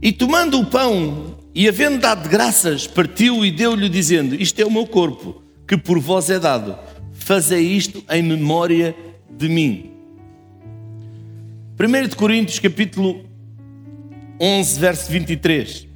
E 0.00 0.12
tomando 0.12 0.58
o 0.58 0.66
pão 0.66 1.37
e 1.54 1.68
havendo 1.68 1.98
dado 1.98 2.28
graças, 2.28 2.86
partiu 2.86 3.44
e 3.44 3.50
deu-lhe, 3.50 3.88
dizendo: 3.88 4.34
Isto 4.34 4.60
é 4.60 4.64
o 4.64 4.70
meu 4.70 4.86
corpo, 4.86 5.42
que 5.66 5.76
por 5.76 5.98
vós 5.98 6.30
é 6.30 6.38
dado. 6.38 6.78
Fazei 7.12 7.60
isto 7.60 8.04
em 8.10 8.22
memória 8.22 8.94
de 9.30 9.48
mim. 9.48 9.92
1 11.78 12.16
Coríntios, 12.16 12.58
capítulo 12.58 13.24
11, 14.40 14.80
verso 14.80 15.10
23. 15.10 15.86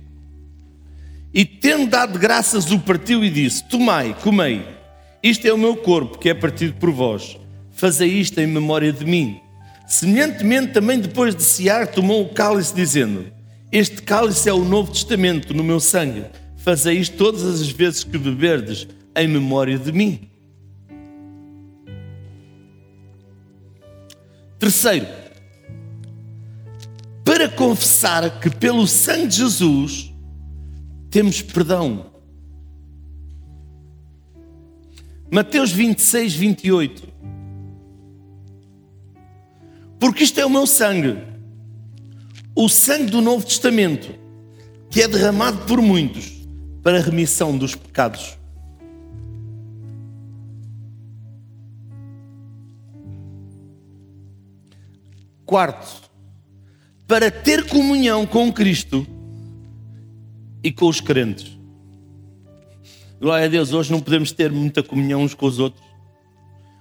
E 1.34 1.44
tendo 1.44 1.90
dado 1.90 2.18
graças, 2.18 2.70
o 2.70 2.78
partiu 2.78 3.24
e 3.24 3.30
disse: 3.30 3.64
Tomai, 3.64 4.16
comei, 4.22 4.64
isto 5.22 5.46
é 5.46 5.52
o 5.52 5.58
meu 5.58 5.76
corpo, 5.76 6.18
que 6.18 6.28
é 6.28 6.34
partido 6.34 6.74
por 6.74 6.90
vós 6.90 7.40
fazei 7.82 8.08
isto 8.10 8.40
em 8.40 8.46
memória 8.46 8.92
de 8.92 9.04
mim. 9.04 9.40
Semelhantemente, 9.88 10.72
também 10.72 11.00
depois 11.00 11.34
de 11.34 11.42
cear, 11.42 11.88
tomou 11.88 12.22
o 12.22 12.28
cálice, 12.28 12.72
dizendo: 12.72 13.26
Este 13.72 14.02
cálice 14.02 14.50
é 14.50 14.52
o 14.52 14.62
novo 14.62 14.92
testamento 14.92 15.54
no 15.54 15.64
meu 15.64 15.80
sangue. 15.80 16.26
Fazei 16.58 16.98
isto 16.98 17.16
todas 17.16 17.42
as 17.42 17.66
vezes 17.70 18.04
que 18.04 18.18
beberdes 18.18 18.86
em 19.16 19.26
memória 19.26 19.78
de 19.78 19.90
mim. 19.90 20.28
Terceiro, 24.58 25.06
para 27.24 27.48
confessar 27.48 28.38
que 28.40 28.50
pelo 28.50 28.86
sangue 28.86 29.28
de 29.28 29.36
Jesus 29.36 30.12
temos 31.10 31.40
perdão. 31.40 32.12
Mateus 35.30 35.72
26, 35.72 36.34
28. 36.34 37.08
Porque 39.98 40.24
isto 40.24 40.38
é 40.38 40.44
o 40.44 40.50
meu 40.50 40.66
sangue, 40.66 41.31
o 42.54 42.68
sangue 42.68 43.10
do 43.10 43.20
Novo 43.20 43.44
Testamento, 43.44 44.14
que 44.90 45.02
é 45.02 45.08
derramado 45.08 45.58
por 45.66 45.80
muitos 45.80 46.32
para 46.82 46.98
a 46.98 47.00
remissão 47.00 47.56
dos 47.56 47.74
pecados. 47.74 48.38
Quarto, 55.46 56.10
para 57.06 57.30
ter 57.30 57.68
comunhão 57.68 58.26
com 58.26 58.52
Cristo 58.52 59.06
e 60.62 60.72
com 60.72 60.88
os 60.88 61.00
crentes. 61.00 61.58
Glória 63.20 63.46
a 63.46 63.48
Deus, 63.48 63.72
hoje 63.72 63.92
não 63.92 64.00
podemos 64.00 64.32
ter 64.32 64.50
muita 64.50 64.82
comunhão 64.82 65.22
uns 65.22 65.34
com 65.34 65.46
os 65.46 65.58
outros. 65.58 65.84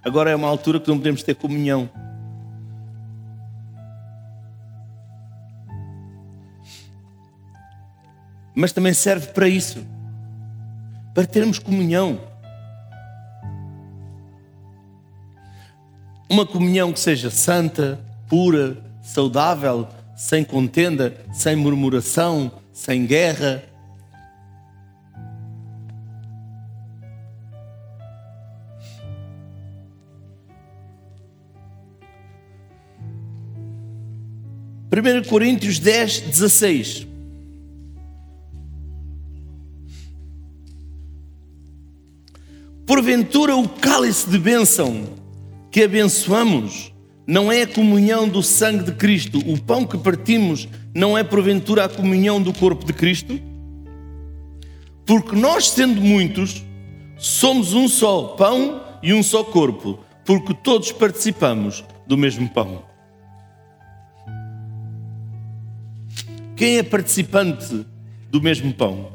Agora 0.03 0.31
é 0.31 0.35
uma 0.35 0.47
altura 0.47 0.79
que 0.79 0.87
não 0.87 0.97
podemos 0.97 1.21
ter 1.21 1.35
comunhão. 1.35 1.89
Mas 8.53 8.71
também 8.71 8.93
serve 8.93 9.27
para 9.27 9.47
isso 9.47 9.85
para 11.13 11.25
termos 11.25 11.59
comunhão. 11.59 12.21
Uma 16.29 16.45
comunhão 16.45 16.93
que 16.93 16.99
seja 16.99 17.29
santa, 17.29 17.99
pura, 18.29 18.77
saudável, 19.01 19.87
sem 20.15 20.43
contenda, 20.43 21.13
sem 21.33 21.55
murmuração, 21.55 22.51
sem 22.71 23.05
guerra. 23.05 23.63
Primeiro 34.89 35.25
Coríntios 35.27 35.79
10, 35.79 36.21
16. 36.21 37.10
Porventura 42.93 43.55
o 43.55 43.69
cálice 43.69 44.29
de 44.29 44.37
bênção 44.37 45.05
que 45.71 45.81
abençoamos 45.81 46.93
não 47.25 47.49
é 47.49 47.61
a 47.61 47.67
comunhão 47.67 48.27
do 48.27 48.43
sangue 48.43 48.83
de 48.83 48.91
Cristo, 48.91 49.39
o 49.49 49.57
pão 49.57 49.87
que 49.87 49.97
partimos 49.97 50.67
não 50.93 51.17
é 51.17 51.23
porventura 51.23 51.85
a 51.85 51.89
comunhão 51.89 52.41
do 52.41 52.51
corpo 52.51 52.83
de 52.83 52.91
Cristo? 52.91 53.39
Porque 55.05 55.37
nós, 55.37 55.69
sendo 55.69 56.01
muitos, 56.01 56.65
somos 57.17 57.73
um 57.73 57.87
só 57.87 58.35
pão 58.35 58.83
e 59.01 59.13
um 59.13 59.23
só 59.23 59.41
corpo, 59.41 60.03
porque 60.25 60.53
todos 60.53 60.91
participamos 60.91 61.85
do 62.05 62.17
mesmo 62.17 62.49
pão. 62.49 62.83
Quem 66.57 66.77
é 66.77 66.83
participante 66.83 67.85
do 68.29 68.41
mesmo 68.41 68.73
pão? 68.73 69.13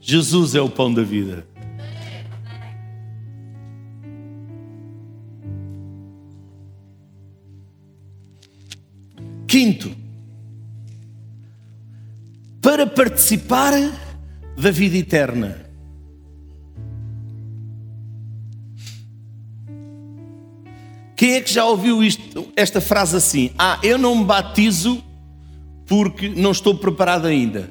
Jesus 0.00 0.54
é 0.54 0.60
o 0.60 0.70
pão 0.70 0.94
da 0.94 1.02
vida. 1.02 1.55
Quinto, 9.46 9.94
para 12.60 12.86
participar 12.86 13.72
da 14.56 14.70
vida 14.70 14.96
eterna. 14.96 15.66
Quem 21.14 21.34
é 21.34 21.40
que 21.40 21.52
já 21.52 21.64
ouviu 21.64 22.02
isto, 22.02 22.52
esta 22.56 22.80
frase 22.80 23.16
assim? 23.16 23.50
Ah, 23.58 23.78
eu 23.82 23.96
não 23.96 24.16
me 24.16 24.24
batizo 24.24 25.02
porque 25.86 26.28
não 26.28 26.50
estou 26.50 26.76
preparado 26.76 27.26
ainda. 27.26 27.70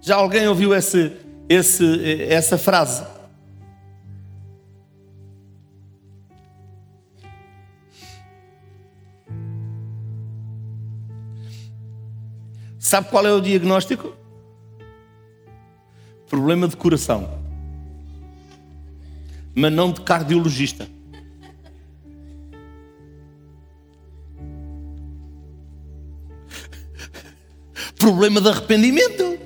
Já 0.00 0.16
alguém 0.16 0.48
ouviu 0.48 0.74
esse, 0.74 1.12
esse, 1.48 2.24
essa 2.24 2.56
frase? 2.56 3.04
Sabe 12.88 13.10
qual 13.10 13.26
é 13.26 13.32
o 13.34 13.38
diagnóstico? 13.38 14.16
Problema 16.26 16.66
de 16.66 16.74
coração. 16.74 17.38
Mas 19.54 19.70
não 19.70 19.92
de 19.92 20.00
cardiologista. 20.00 20.88
Problema 28.00 28.40
de 28.40 28.48
arrependimento. 28.48 29.38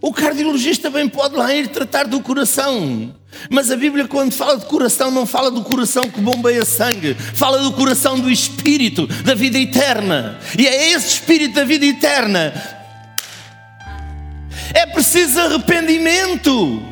O 0.00 0.14
cardiologista 0.14 0.88
bem 0.88 1.10
pode 1.10 1.36
lá 1.36 1.54
ir 1.54 1.68
tratar 1.68 2.04
do 2.04 2.22
coração. 2.22 3.14
Mas 3.50 3.70
a 3.70 3.76
Bíblia, 3.76 4.06
quando 4.06 4.32
fala 4.32 4.58
de 4.58 4.66
coração, 4.66 5.10
não 5.10 5.26
fala 5.26 5.50
do 5.50 5.62
coração 5.62 6.08
que 6.08 6.20
bombeia 6.20 6.64
sangue, 6.64 7.14
fala 7.14 7.58
do 7.58 7.72
coração 7.72 8.18
do 8.18 8.30
Espírito, 8.30 9.06
da 9.06 9.34
vida 9.34 9.58
eterna. 9.58 10.38
E 10.58 10.66
é 10.66 10.92
esse 10.92 11.08
Espírito 11.08 11.54
da 11.54 11.64
vida 11.64 11.84
eterna. 11.84 12.52
É 14.74 14.86
preciso 14.86 15.40
arrependimento. 15.40 16.82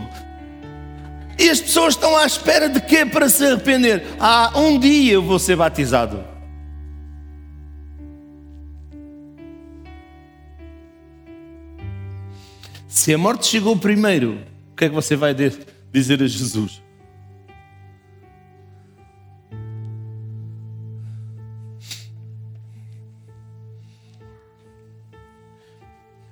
E 1.39 1.49
as 1.49 1.61
pessoas 1.61 1.95
estão 1.95 2.17
à 2.19 2.27
espera 2.27 2.69
de 2.69 2.81
quê 2.81 3.07
para 3.07 3.29
se 3.29 3.45
arrepender? 3.47 4.05
Ah, 4.19 4.53
um 4.57 4.79
dia 4.79 5.15
eu 5.15 5.23
vou 5.23 5.39
ser 5.39 5.57
batizado. 5.57 6.23
Se 12.87 13.15
a 13.15 13.19
morte 13.19 13.47
chegou 13.47 13.75
primeiro, 13.77 14.39
o 14.73 14.77
que 14.77 14.85
é 14.85 14.89
que 14.89 14.95
você 14.95 15.17
vai 15.17 15.33
dizer 15.33 15.65
a 15.93 16.27
Jesus? 16.27 16.83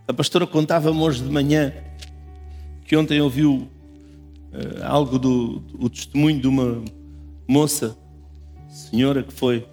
A 0.07 0.15
pastora 0.15 0.47
contava-me 0.47 0.99
hoje 1.01 1.23
de 1.23 1.31
manhã 1.31 1.73
que 2.85 2.97
ontem 2.97 3.21
ouviu 3.21 3.69
uh, 4.53 4.85
algo 4.85 5.19
do, 5.19 5.59
do 5.59 5.91
testemunho 5.91 6.41
de 6.41 6.47
uma 6.47 6.83
moça, 7.47 7.97
senhora, 8.69 9.23
que 9.23 9.33
foi 9.33 9.69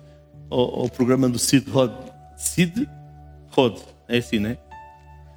ao, 0.49 0.81
ao 0.81 0.89
programa 0.89 1.29
do 1.29 1.39
Sid 1.39 1.69
Rod. 1.69 1.91
Sid 2.36 2.89
Rod, 3.51 3.79
é 4.09 4.17
assim, 4.17 4.39
né? 4.39 4.57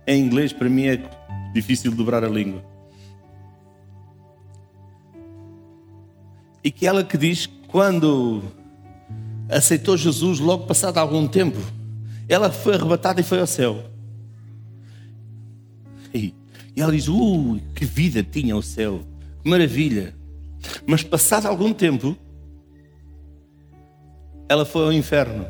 Em 0.06 0.20
inglês, 0.20 0.52
para 0.52 0.68
mim, 0.68 0.86
é 0.86 1.00
difícil 1.54 1.94
dobrar 1.94 2.24
a 2.24 2.28
língua. 2.28 2.67
E 6.62 6.70
que 6.70 6.86
ela 6.86 7.04
que 7.04 7.16
diz 7.16 7.48
quando 7.68 8.42
aceitou 9.48 9.96
Jesus, 9.96 10.38
logo 10.38 10.66
passado 10.66 10.98
algum 10.98 11.26
tempo, 11.26 11.58
ela 12.28 12.50
foi 12.50 12.74
arrebatada 12.74 13.20
e 13.20 13.24
foi 13.24 13.40
ao 13.40 13.46
céu. 13.46 13.84
E 16.78 16.80
ela 16.80 16.92
diz: 16.92 17.08
Uh, 17.08 17.60
que 17.74 17.84
vida 17.84 18.22
tinha 18.22 18.56
o 18.56 18.62
céu, 18.62 19.00
que 19.42 19.50
maravilha. 19.50 20.14
Mas 20.86 21.02
passado 21.02 21.46
algum 21.46 21.72
tempo, 21.72 22.16
ela 24.48 24.64
foi 24.64 24.84
ao 24.84 24.92
inferno. 24.92 25.46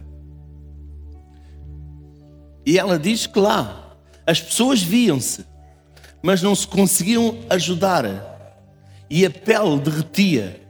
E 2.64 2.78
ela 2.78 2.98
diz 2.98 3.26
que 3.26 3.38
lá 3.38 3.94
as 4.26 4.40
pessoas 4.40 4.82
viam-se, 4.82 5.44
mas 6.22 6.42
não 6.42 6.54
se 6.54 6.66
conseguiam 6.66 7.38
ajudar. 7.50 8.04
E 9.10 9.24
a 9.24 9.30
pele 9.30 9.80
derretia, 9.80 10.60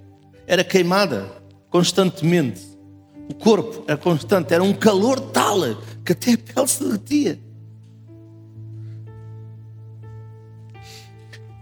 era 0.49 0.65
queimada 0.65 1.31
constantemente. 1.69 2.67
O 3.31 3.35
corpo 3.35 3.85
era 3.87 3.99
constante, 3.99 4.55
era 4.55 4.65
um 4.65 4.73
calor 4.73 5.21
tal 5.21 5.59
que 6.03 6.13
até 6.13 6.33
a 6.33 6.39
pele 6.39 6.67
se 6.67 6.83
derretia. 6.83 7.39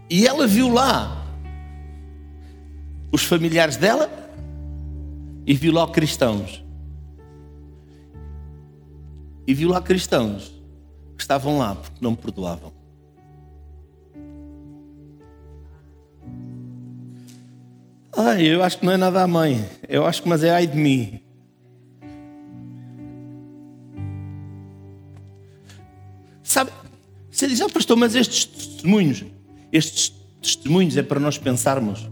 E 0.09 0.25
ela 0.25 0.47
viu 0.47 0.73
lá 0.73 1.27
os 3.11 3.23
familiares 3.23 3.75
dela 3.75 4.09
e 5.45 5.53
viu 5.53 5.73
lá 5.73 5.85
cristãos. 5.91 6.63
E 9.45 9.53
viu 9.53 9.69
lá 9.69 9.81
cristãos 9.81 10.53
que 11.17 11.21
estavam 11.21 11.57
lá 11.57 11.75
porque 11.75 11.97
não 11.99 12.15
perdoavam. 12.15 12.76
Ai, 18.19 18.47
eu 18.47 18.63
acho 18.63 18.79
que 18.79 18.85
não 18.85 18.93
é 18.93 18.97
nada 18.97 19.21
a 19.21 19.27
mãe. 19.27 19.63
Eu 19.87 20.03
acho 20.03 20.23
que, 20.23 20.27
mas 20.27 20.43
é 20.43 20.49
ai 20.49 20.65
de 20.65 20.75
mim. 20.75 21.21
Sabe, 26.41 26.71
você 27.29 27.47
diz, 27.47 27.61
ah, 27.61 27.69
pastor, 27.69 27.95
mas 27.95 28.15
estes 28.15 28.45
testemunhos, 28.45 29.23
estes 29.71 30.11
testemunhos 30.41 30.97
é 30.97 31.03
para 31.03 31.19
nós 31.19 31.37
pensarmos. 31.37 32.09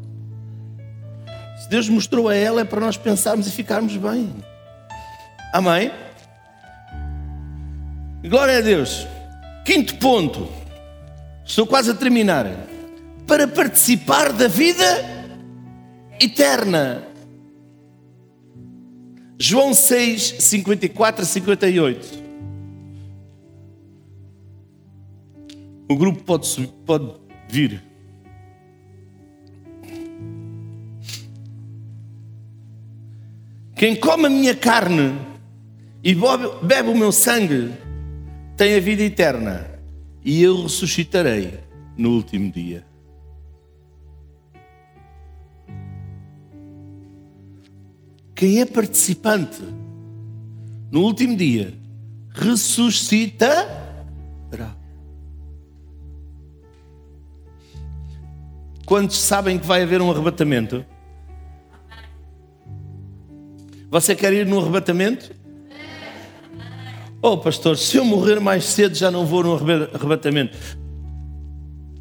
Se 1.63 1.69
Deus 1.69 1.89
mostrou 1.89 2.29
a 2.29 2.35
ela, 2.35 2.61
é 2.61 2.63
para 2.63 2.79
nós 2.79 2.97
pensarmos 2.97 3.47
e 3.47 3.51
ficarmos 3.51 3.97
bem. 3.97 4.31
Amém? 5.51 5.91
Glória 8.29 8.59
a 8.59 8.61
Deus. 8.61 9.07
Quinto 9.65 9.95
ponto. 9.95 10.47
Estou 11.43 11.65
quase 11.65 11.89
a 11.89 11.95
terminar. 11.95 12.45
Para 13.25 13.47
participar 13.47 14.31
da 14.31 14.47
vida 14.47 15.14
eterna. 16.19 17.07
João 19.37 19.73
6, 19.73 20.35
54 20.39 21.23
a 21.23 21.25
58. 21.25 22.25
O 25.89 25.95
grupo 25.95 26.23
pode, 26.23 26.47
subir, 26.47 26.73
pode 26.85 27.13
vir. 27.49 27.83
Quem 33.75 33.95
come 33.95 34.25
a 34.25 34.29
minha 34.29 34.55
carne 34.55 35.19
e 36.01 36.15
bebe 36.63 36.89
o 36.89 36.95
meu 36.95 37.11
sangue 37.11 37.73
tem 38.55 38.75
a 38.75 38.79
vida 38.79 39.03
eterna, 39.03 39.69
e 40.23 40.41
eu 40.41 40.63
ressuscitarei 40.63 41.59
no 41.97 42.11
último 42.11 42.51
dia. 42.51 42.85
Quem 48.35 48.59
é 48.59 48.65
participante 48.65 49.63
no 50.91 51.01
último 51.01 51.35
dia 51.37 51.73
ressuscitará. 52.31 53.65
Quantos 58.85 59.17
sabem 59.17 59.57
que 59.57 59.65
vai 59.65 59.81
haver 59.81 60.01
um 60.01 60.11
arrebatamento? 60.11 60.85
Você 63.89 64.15
quer 64.15 64.33
ir 64.33 64.45
no 64.45 64.59
arrebatamento? 64.59 65.31
Oh, 67.21 67.37
pastor, 67.37 67.77
se 67.77 67.97
eu 67.97 68.05
morrer 68.05 68.39
mais 68.39 68.65
cedo 68.65 68.95
já 68.95 69.09
não 69.09 69.25
vou 69.25 69.43
no 69.43 69.55
arrebatamento. 69.55 70.57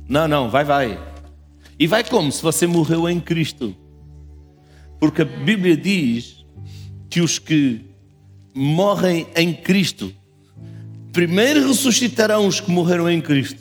Não, 0.07 0.29
não, 0.29 0.51
vai, 0.51 0.65
vai. 0.65 0.99
E 1.79 1.87
vai 1.87 2.05
como? 2.05 2.31
Se 2.31 2.43
você 2.43 2.67
morreu 2.67 3.09
em 3.09 3.19
Cristo. 3.19 3.75
Porque 5.05 5.21
a 5.21 5.27
Bíblia 5.27 5.77
diz 5.77 6.47
que 7.11 7.21
os 7.21 7.39
que 7.39 7.85
morrem 8.55 9.27
em 9.37 9.53
Cristo, 9.53 10.11
primeiro 11.13 11.69
ressuscitarão 11.69 12.47
os 12.47 12.59
que 12.59 12.71
morreram 12.71 13.11
em 13.11 13.21
Cristo, 13.21 13.61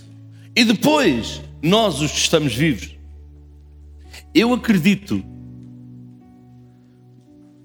e 0.55 0.63
depois 0.63 1.41
nós, 1.61 1.99
os 1.99 2.13
que 2.13 2.17
estamos 2.17 2.55
vivos. 2.55 2.95
Eu 4.33 4.53
acredito 4.53 5.21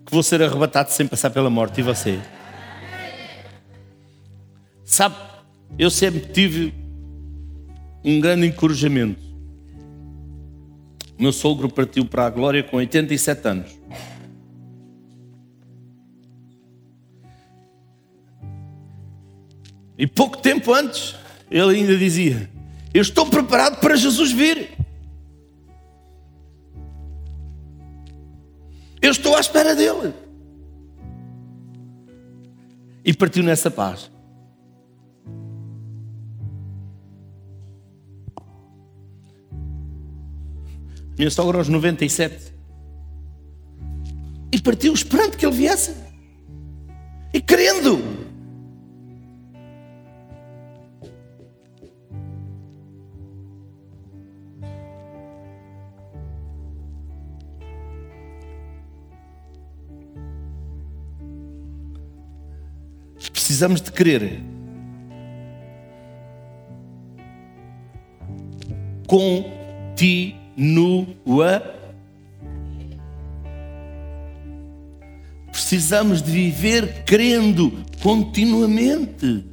que 0.04 0.10
vou 0.12 0.24
ser 0.24 0.42
arrebatado 0.42 0.90
sem 0.90 1.06
passar 1.06 1.30
pela 1.30 1.48
morte. 1.48 1.78
E 1.78 1.84
você? 1.84 2.18
Sabe, 4.84 5.14
eu 5.78 5.88
sempre 5.88 6.32
tive 6.32 6.74
um 8.04 8.18
grande 8.18 8.48
encorajamento. 8.48 9.27
Meu 11.18 11.32
sogro 11.32 11.68
partiu 11.68 12.04
para 12.04 12.26
a 12.26 12.30
glória 12.30 12.62
com 12.62 12.76
87 12.76 13.48
anos. 13.48 13.78
E 19.98 20.06
pouco 20.06 20.38
tempo 20.38 20.72
antes, 20.72 21.16
ele 21.50 21.76
ainda 21.76 21.96
dizia: 21.96 22.48
Eu 22.94 23.02
estou 23.02 23.26
preparado 23.26 23.80
para 23.80 23.96
Jesus 23.96 24.30
vir. 24.30 24.78
Eu 29.02 29.10
estou 29.10 29.34
à 29.34 29.40
espera 29.40 29.74
dele. 29.74 30.14
E 33.04 33.12
partiu 33.12 33.42
nessa 33.42 33.70
paz. 33.70 34.10
Minha 41.18 41.30
sogra 41.30 41.58
aos 41.58 41.68
97. 41.68 42.54
E 44.52 44.62
partiu 44.62 44.94
esperando 44.94 45.36
que 45.36 45.44
ele 45.44 45.56
viesse. 45.56 45.94
E 47.34 47.40
crendo. 47.40 48.18
precisamos 63.58 63.80
de 63.80 63.90
crer. 63.90 64.40
Continua. 70.58 71.62
Precisamos 75.52 76.20
de 76.20 76.32
viver 76.32 77.04
crendo 77.04 77.72
continuamente. 78.02 79.44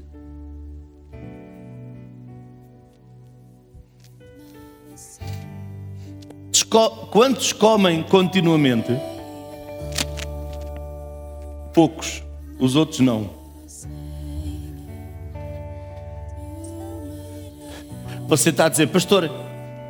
Quantos 7.11 7.53
comem 7.53 8.03
continuamente? 8.03 8.91
Poucos, 11.73 12.23
os 12.59 12.75
outros 12.75 12.99
não. 12.99 13.29
Você 18.27 18.49
está 18.49 18.65
a 18.65 18.69
dizer, 18.69 18.87
pastor, 18.87 19.44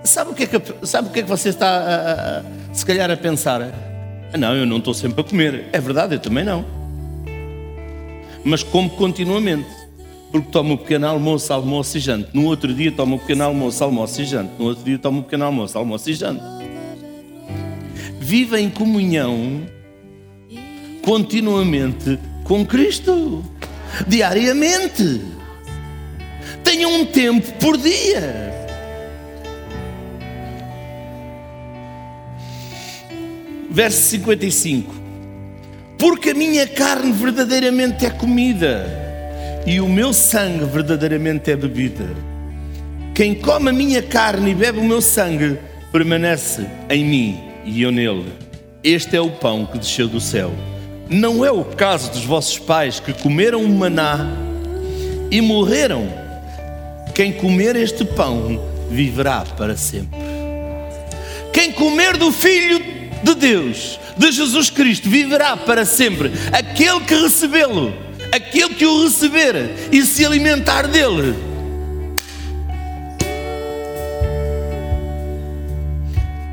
sabe 0.06 0.32
o 0.32 0.34
que 0.34 0.44
é 0.44 0.48
que, 0.48 0.88
sabe 0.88 1.10
o 1.10 1.12
que, 1.12 1.20
é 1.20 1.24
que 1.24 1.30
você 1.30 1.50
está, 1.50 1.68
a, 1.68 2.40
a, 2.40 2.74
se 2.74 2.86
calhar, 2.86 3.10
a 3.10 3.18
pensar? 3.18 3.62
Ah, 4.34 4.38
não, 4.38 4.56
eu 4.56 4.66
não 4.66 4.78
estou 4.78 4.94
sempre 4.94 5.22
a 5.22 5.24
comer. 5.24 5.66
É 5.72 5.80
verdade, 5.80 6.16
eu 6.16 6.20
também 6.20 6.44
não. 6.44 6.66
Mas 8.44 8.64
como 8.64 8.90
continuamente. 8.92 9.68
Porque 10.32 10.52
tomo 10.52 10.74
um 10.74 10.78
pequeno 10.78 11.08
almoço, 11.08 11.54
almoço 11.54 11.98
e 11.98 12.00
jante. 12.02 12.30
No 12.34 12.46
outro 12.46 12.74
dia 12.74 12.92
tomo 12.92 13.16
um 13.16 13.20
pequeno 13.20 13.46
almoço, 13.46 13.84
almoço 13.84 14.22
e 14.22 14.26
jante. 14.26 14.52
No 14.60 14.66
outro 14.66 14.84
dia 14.84 14.98
tomo 14.98 15.20
um 15.20 15.24
pequeno 15.24 15.46
almoço, 15.46 15.78
almoço 15.78 16.10
e 16.10 16.14
jante. 16.14 16.44
Viva 18.20 18.60
em 18.60 18.70
comunhão 18.70 19.62
continuamente 21.04 22.20
com 22.44 22.66
Cristo. 22.66 23.46
Diariamente 24.08 25.22
tenha 26.64 26.88
um 26.88 27.06
tempo 27.06 27.54
por 27.54 27.78
dia. 27.78 28.55
Verso 33.76 34.04
55. 34.04 34.96
Porque 35.98 36.30
a 36.30 36.34
minha 36.34 36.66
carne 36.66 37.12
verdadeiramente 37.12 38.06
é 38.06 38.10
comida 38.10 38.88
e 39.68 39.82
o 39.82 39.90
meu 39.90 40.14
sangue 40.14 40.64
verdadeiramente 40.64 41.52
é 41.52 41.58
bebida. 41.58 42.06
Quem 43.14 43.36
come 43.36 43.70
a 43.72 43.74
minha 43.74 44.02
carne 44.02 44.52
e 44.52 44.56
bebe 44.56 44.80
o 44.80 44.84
meu 44.86 45.02
sangue 45.02 45.60
permanece 45.92 46.66
em 46.90 47.04
mim 47.04 47.44
e 47.66 47.82
eu 47.82 47.92
nele. 47.92 48.32
Este 48.82 49.18
é 49.18 49.20
o 49.20 49.30
pão 49.30 49.66
que 49.66 49.78
desceu 49.78 50.08
do 50.08 50.22
céu. 50.22 50.54
Não 51.10 51.44
é 51.44 51.52
o 51.52 51.66
caso 51.66 52.14
dos 52.14 52.24
vossos 52.24 52.58
pais 52.58 53.02
que 53.02 53.12
comeram 53.12 53.62
o 53.62 53.68
maná 53.68 54.26
e 55.30 55.42
morreram. 55.42 56.08
Quem 57.14 57.34
comer 57.34 57.76
este 57.76 58.06
pão 58.06 58.58
viverá 58.90 59.42
para 59.42 59.76
sempre. 59.76 60.18
Quem 61.52 61.74
comer 61.74 62.16
do 62.16 62.32
Filho 62.32 62.95
de 63.26 63.36
Deus, 63.36 64.00
de 64.16 64.32
Jesus 64.32 64.70
Cristo, 64.70 65.10
viverá 65.10 65.58
para 65.58 65.84
sempre. 65.84 66.32
Aquele 66.54 67.00
que 67.02 67.16
recebê-lo, 67.16 67.92
aquele 68.32 68.76
que 68.76 68.86
o 68.86 69.04
receber 69.04 69.90
e 69.92 70.04
se 70.04 70.24
alimentar 70.24 70.88
dele. 70.88 71.36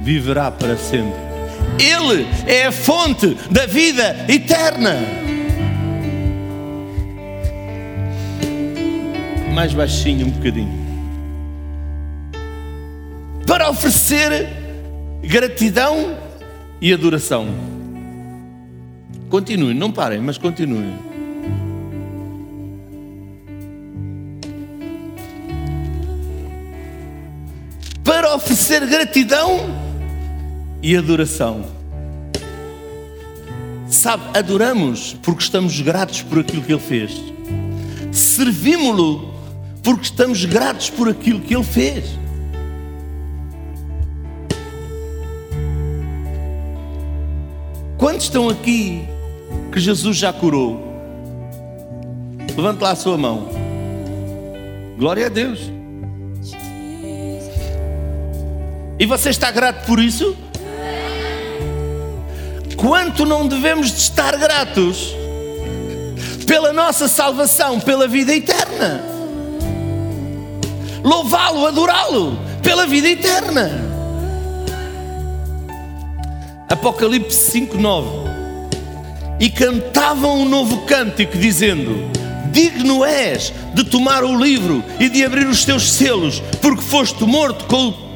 Viverá 0.00 0.50
para 0.50 0.76
sempre. 0.76 1.20
Ele 1.78 2.26
é 2.46 2.66
a 2.66 2.72
fonte 2.72 3.36
da 3.50 3.66
vida 3.66 4.24
eterna. 4.28 5.22
mais 9.52 9.74
baixinho 9.74 10.26
um 10.26 10.30
bocadinho. 10.30 10.82
Para 13.46 13.68
oferecer 13.68 14.48
gratidão 15.22 16.16
e 16.82 16.92
adoração. 16.92 17.46
Continuem, 19.30 19.72
não 19.72 19.92
parem, 19.92 20.20
mas 20.20 20.36
continuem. 20.36 20.98
Para 28.02 28.34
oferecer 28.34 28.84
gratidão 28.84 29.60
e 30.82 30.96
adoração. 30.96 31.64
Sabe, 33.86 34.24
adoramos 34.36 35.16
porque 35.22 35.44
estamos 35.44 35.80
gratos 35.80 36.22
por 36.22 36.40
aquilo 36.40 36.62
que 36.62 36.72
Ele 36.72 36.80
fez. 36.80 37.22
Servimos-lo 38.10 39.32
porque 39.84 40.02
estamos 40.02 40.44
gratos 40.44 40.90
por 40.90 41.08
aquilo 41.08 41.38
que 41.40 41.54
Ele 41.54 41.62
fez. 41.62 42.21
Quantos 48.02 48.24
estão 48.24 48.48
aqui 48.48 49.06
que 49.72 49.78
Jesus 49.78 50.16
já 50.16 50.32
curou? 50.32 50.82
Levante 52.48 52.82
lá 52.82 52.90
a 52.90 52.96
sua 52.96 53.16
mão. 53.16 53.48
Glória 54.98 55.26
a 55.26 55.28
Deus. 55.28 55.60
E 58.98 59.06
você 59.06 59.30
está 59.30 59.52
grato 59.52 59.86
por 59.86 60.00
isso? 60.00 60.36
Quanto 62.76 63.24
não 63.24 63.46
devemos 63.46 63.92
de 63.92 63.98
estar 63.98 64.36
gratos 64.36 65.14
pela 66.44 66.72
nossa 66.72 67.06
salvação, 67.06 67.78
pela 67.78 68.08
vida 68.08 68.34
eterna? 68.34 69.00
Louvá-lo, 71.04 71.68
adorá-lo 71.68 72.36
pela 72.64 72.84
vida 72.84 73.08
eterna. 73.08 73.91
Apocalipse 76.82 77.52
5:9. 77.52 78.28
E 79.38 79.48
cantavam 79.48 80.40
um 80.40 80.48
novo 80.48 80.78
cântico 80.78 81.38
dizendo: 81.38 82.10
Digno 82.50 83.04
és 83.04 83.52
de 83.72 83.84
tomar 83.84 84.24
o 84.24 84.36
livro 84.36 84.82
e 84.98 85.08
de 85.08 85.24
abrir 85.24 85.46
os 85.46 85.64
teus 85.64 85.88
selos, 85.88 86.42
porque 86.60 86.82
foste 86.82 87.22
morto 87.22 87.66
com 87.66 87.90
o 87.90 88.12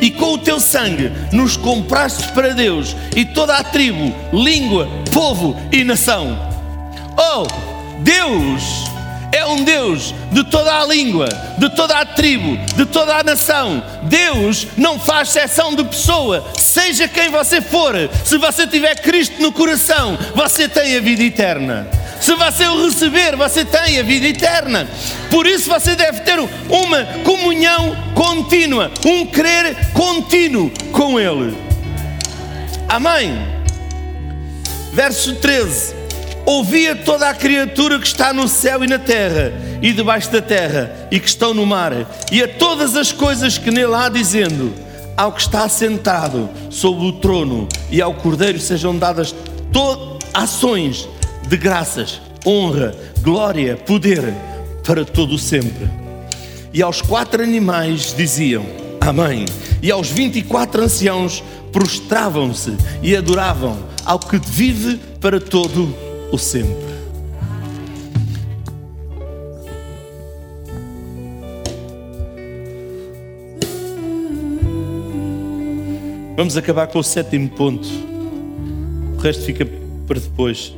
e 0.00 0.12
com 0.12 0.34
o 0.34 0.38
teu 0.38 0.60
sangue 0.60 1.10
nos 1.32 1.56
compraste 1.56 2.30
para 2.32 2.54
Deus 2.54 2.94
e 3.16 3.24
toda 3.24 3.56
a 3.56 3.64
tribo, 3.64 4.14
língua, 4.32 4.88
povo 5.10 5.56
e 5.72 5.82
nação. 5.82 6.38
Oh, 7.18 7.46
Deus 8.00 8.83
é 9.34 9.44
um 9.44 9.64
Deus 9.64 10.14
de 10.30 10.44
toda 10.44 10.80
a 10.80 10.86
língua, 10.86 11.28
de 11.58 11.68
toda 11.70 11.98
a 11.98 12.06
tribo, 12.06 12.56
de 12.76 12.86
toda 12.86 13.16
a 13.16 13.24
nação. 13.24 13.82
Deus 14.04 14.68
não 14.76 14.96
faz 14.96 15.34
exceção 15.34 15.74
de 15.74 15.82
pessoa, 15.82 16.46
seja 16.56 17.08
quem 17.08 17.30
você 17.30 17.60
for. 17.60 17.94
Se 18.24 18.38
você 18.38 18.64
tiver 18.64 18.94
Cristo 19.00 19.42
no 19.42 19.50
coração, 19.50 20.16
você 20.36 20.68
tem 20.68 20.96
a 20.96 21.00
vida 21.00 21.24
eterna. 21.24 21.88
Se 22.20 22.32
você 22.36 22.64
o 22.68 22.84
receber, 22.84 23.34
você 23.34 23.64
tem 23.64 23.98
a 23.98 24.04
vida 24.04 24.28
eterna. 24.28 24.88
Por 25.32 25.48
isso 25.48 25.68
você 25.68 25.96
deve 25.96 26.20
ter 26.20 26.38
uma 26.38 27.04
comunhão 27.24 27.96
contínua, 28.14 28.92
um 29.04 29.26
crer 29.26 29.90
contínuo 29.92 30.70
com 30.92 31.18
Ele. 31.18 31.56
Amém. 32.88 33.36
Verso 34.92 35.34
13: 35.34 35.93
Ouvia 36.46 36.94
toda 36.94 37.30
a 37.30 37.34
criatura 37.34 37.98
que 37.98 38.06
está 38.06 38.32
no 38.32 38.46
céu 38.46 38.84
e 38.84 38.86
na 38.86 38.98
terra, 38.98 39.52
e 39.80 39.92
debaixo 39.92 40.30
da 40.30 40.42
terra, 40.42 41.08
e 41.10 41.18
que 41.18 41.26
estão 41.26 41.54
no 41.54 41.64
mar, 41.64 41.92
e 42.30 42.42
a 42.42 42.48
todas 42.48 42.96
as 42.96 43.12
coisas 43.12 43.56
que 43.56 43.70
nele 43.70 43.94
há, 43.94 44.10
dizendo: 44.10 44.74
Ao 45.16 45.32
que 45.32 45.40
está 45.40 45.66
sentado 45.70 46.50
sobre 46.68 47.06
o 47.06 47.12
trono 47.12 47.66
e 47.90 48.02
ao 48.02 48.14
cordeiro 48.14 48.60
sejam 48.60 48.96
dadas 48.96 49.34
ações 50.34 51.08
de 51.48 51.56
graças, 51.56 52.20
honra, 52.44 52.94
glória, 53.22 53.76
poder 53.76 54.34
para 54.84 55.04
todo 55.04 55.38
sempre. 55.38 55.88
E 56.74 56.82
aos 56.82 57.00
quatro 57.00 57.42
animais 57.42 58.14
diziam: 58.14 58.66
Amém. 59.00 59.46
E 59.82 59.90
aos 59.90 60.10
vinte 60.10 60.40
e 60.40 60.42
quatro 60.42 60.82
anciãos 60.82 61.42
prostravam-se 61.72 62.76
e 63.02 63.16
adoravam 63.16 63.78
ao 64.04 64.18
que 64.18 64.38
vive 64.38 65.00
para 65.20 65.40
todo 65.40 66.13
o 66.34 66.38
sempre. 66.38 66.94
Vamos 76.36 76.56
acabar 76.56 76.88
com 76.88 76.98
o 76.98 77.02
sétimo 77.02 77.48
ponto. 77.48 77.88
O 79.16 79.20
resto 79.20 79.44
fica 79.44 79.64
para 80.06 80.18
depois. 80.18 80.74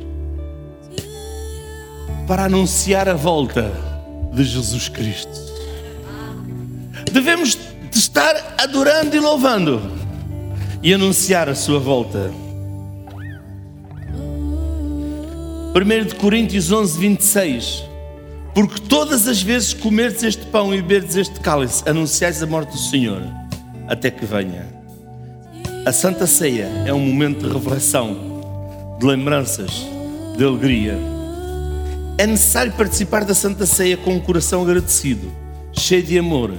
Para 2.27 2.45
anunciar 2.45 3.09
a 3.09 3.15
volta 3.15 3.71
de 4.33 4.43
Jesus 4.43 4.87
Cristo. 4.87 5.47
Devemos 7.11 7.57
de 7.91 7.97
estar 7.97 8.55
adorando 8.59 9.15
e 9.15 9.19
louvando 9.19 9.81
e 10.83 10.93
anunciar 10.93 11.49
a 11.49 11.55
sua 11.55 11.79
volta. 11.79 12.31
1 15.77 16.05
de 16.05 16.15
Coríntios 16.15 16.71
11, 16.71 16.99
26 16.99 17.83
Porque 18.55 18.81
todas 18.81 19.27
as 19.27 19.43
vezes 19.43 19.75
que 19.75 19.81
comerdes 19.81 20.23
este 20.23 20.43
pão 20.47 20.73
e 20.73 20.81
beberdes 20.81 21.15
este 21.15 21.39
cálice 21.39 21.87
Anunciais 21.87 22.41
a 22.41 22.47
morte 22.47 22.71
do 22.71 22.79
Senhor 22.79 23.21
Até 23.87 24.09
que 24.09 24.25
venha. 24.25 24.65
A 25.85 25.91
Santa 25.91 26.25
Ceia 26.25 26.65
é 26.83 26.91
um 26.91 26.99
momento 26.99 27.47
de 27.47 27.53
reflexão 27.53 28.17
De 28.99 29.05
lembranças, 29.05 29.85
de 30.35 30.43
alegria. 30.43 30.97
É 32.17 32.25
necessário 32.25 32.71
participar 32.71 33.23
da 33.23 33.35
Santa 33.35 33.67
Ceia 33.67 33.97
com 33.97 34.15
um 34.15 34.19
coração 34.19 34.63
agradecido 34.63 35.31
Cheio 35.73 36.01
de 36.01 36.17
amor 36.17 36.55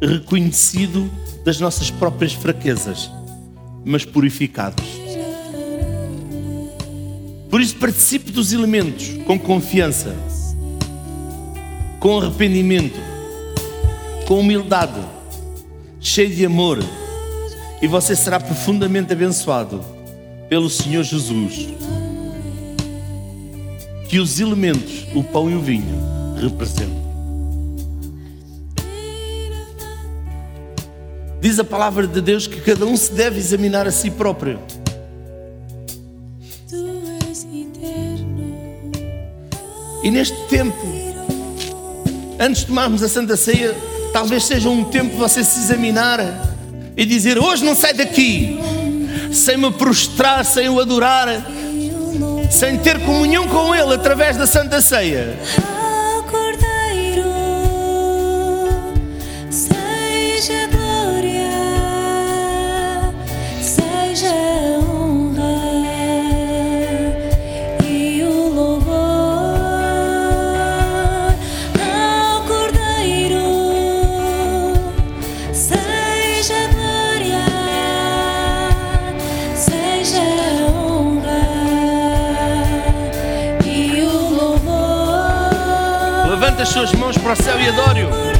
Reconhecido 0.00 1.10
das 1.44 1.60
nossas 1.60 1.90
próprias 1.90 2.32
fraquezas 2.32 3.10
Mas 3.84 4.06
purificados 4.06 5.01
por 7.52 7.60
isso, 7.60 7.76
participe 7.76 8.32
dos 8.32 8.50
elementos 8.50 9.10
com 9.26 9.38
confiança, 9.38 10.16
com 12.00 12.18
arrependimento, 12.18 12.98
com 14.26 14.40
humildade, 14.40 14.98
cheio 16.00 16.34
de 16.34 16.46
amor, 16.46 16.78
e 17.82 17.86
você 17.86 18.16
será 18.16 18.40
profundamente 18.40 19.12
abençoado 19.12 19.84
pelo 20.48 20.70
Senhor 20.70 21.02
Jesus. 21.02 21.68
Que 24.08 24.18
os 24.18 24.40
elementos, 24.40 25.04
o 25.14 25.22
pão 25.22 25.50
e 25.50 25.54
o 25.54 25.60
vinho, 25.60 26.34
representam. 26.40 27.02
Diz 31.38 31.58
a 31.58 31.64
palavra 31.64 32.06
de 32.06 32.22
Deus 32.22 32.46
que 32.46 32.62
cada 32.62 32.86
um 32.86 32.96
se 32.96 33.12
deve 33.12 33.38
examinar 33.38 33.86
a 33.86 33.90
si 33.90 34.10
próprio. 34.10 34.58
E 40.02 40.10
neste 40.10 40.36
tempo, 40.48 40.86
antes 42.38 42.62
de 42.62 42.66
tomarmos 42.66 43.02
a 43.02 43.08
Santa 43.08 43.36
Ceia, 43.36 43.74
talvez 44.12 44.44
seja 44.44 44.68
um 44.68 44.84
tempo 44.84 45.16
você 45.16 45.44
se 45.44 45.60
examinar 45.60 46.18
e 46.96 47.04
dizer: 47.04 47.38
Hoje 47.38 47.64
não 47.64 47.74
sai 47.74 47.94
daqui, 47.94 48.58
sem 49.32 49.56
me 49.56 49.70
prostrar, 49.70 50.44
sem 50.44 50.68
o 50.68 50.80
adorar, 50.80 51.28
sem 52.50 52.78
ter 52.78 53.00
comunhão 53.00 53.46
com 53.46 53.74
Ele 53.74 53.94
através 53.94 54.36
da 54.36 54.46
Santa 54.46 54.80
Ceia. 54.80 55.38
As 86.62 86.68
suas 86.68 86.92
mãos 86.92 87.18
para 87.18 87.32
o 87.32 87.36
céu 87.36 87.60
e 87.60 87.68
adore-o. 87.68 88.31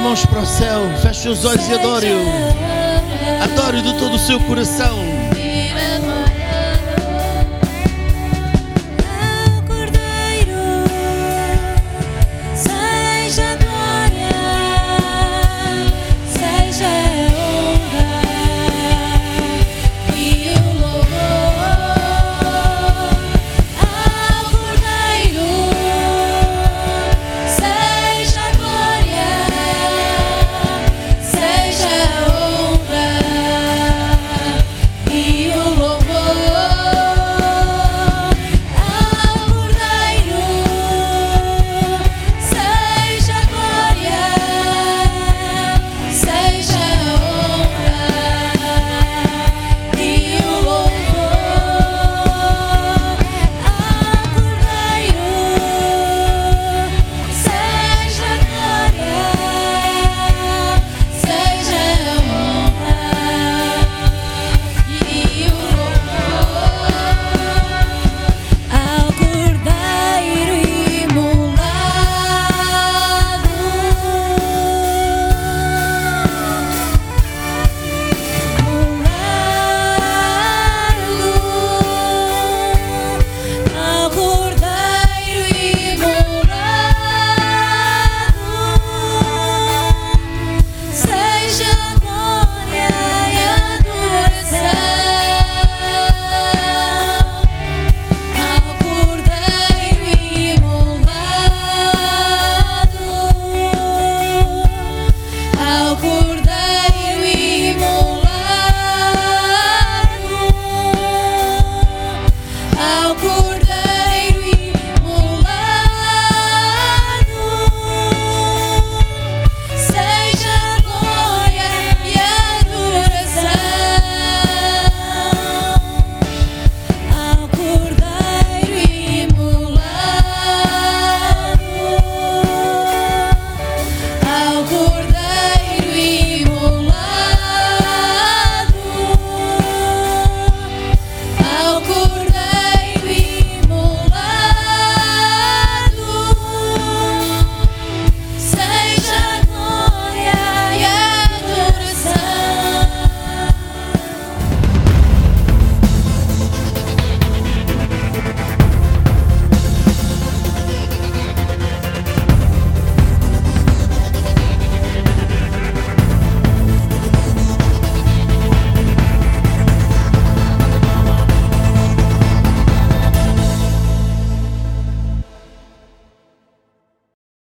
Mãos 0.00 0.24
para 0.24 0.40
o 0.40 0.46
céu, 0.46 0.80
feche 1.02 1.28
os 1.28 1.44
olhos 1.44 1.68
e 1.68 1.74
adore-o. 1.74 2.20
Adore-o 3.42 3.82
de 3.82 3.98
todo 3.98 4.14
o 4.14 4.18
seu 4.18 4.40
coração. 4.40 5.09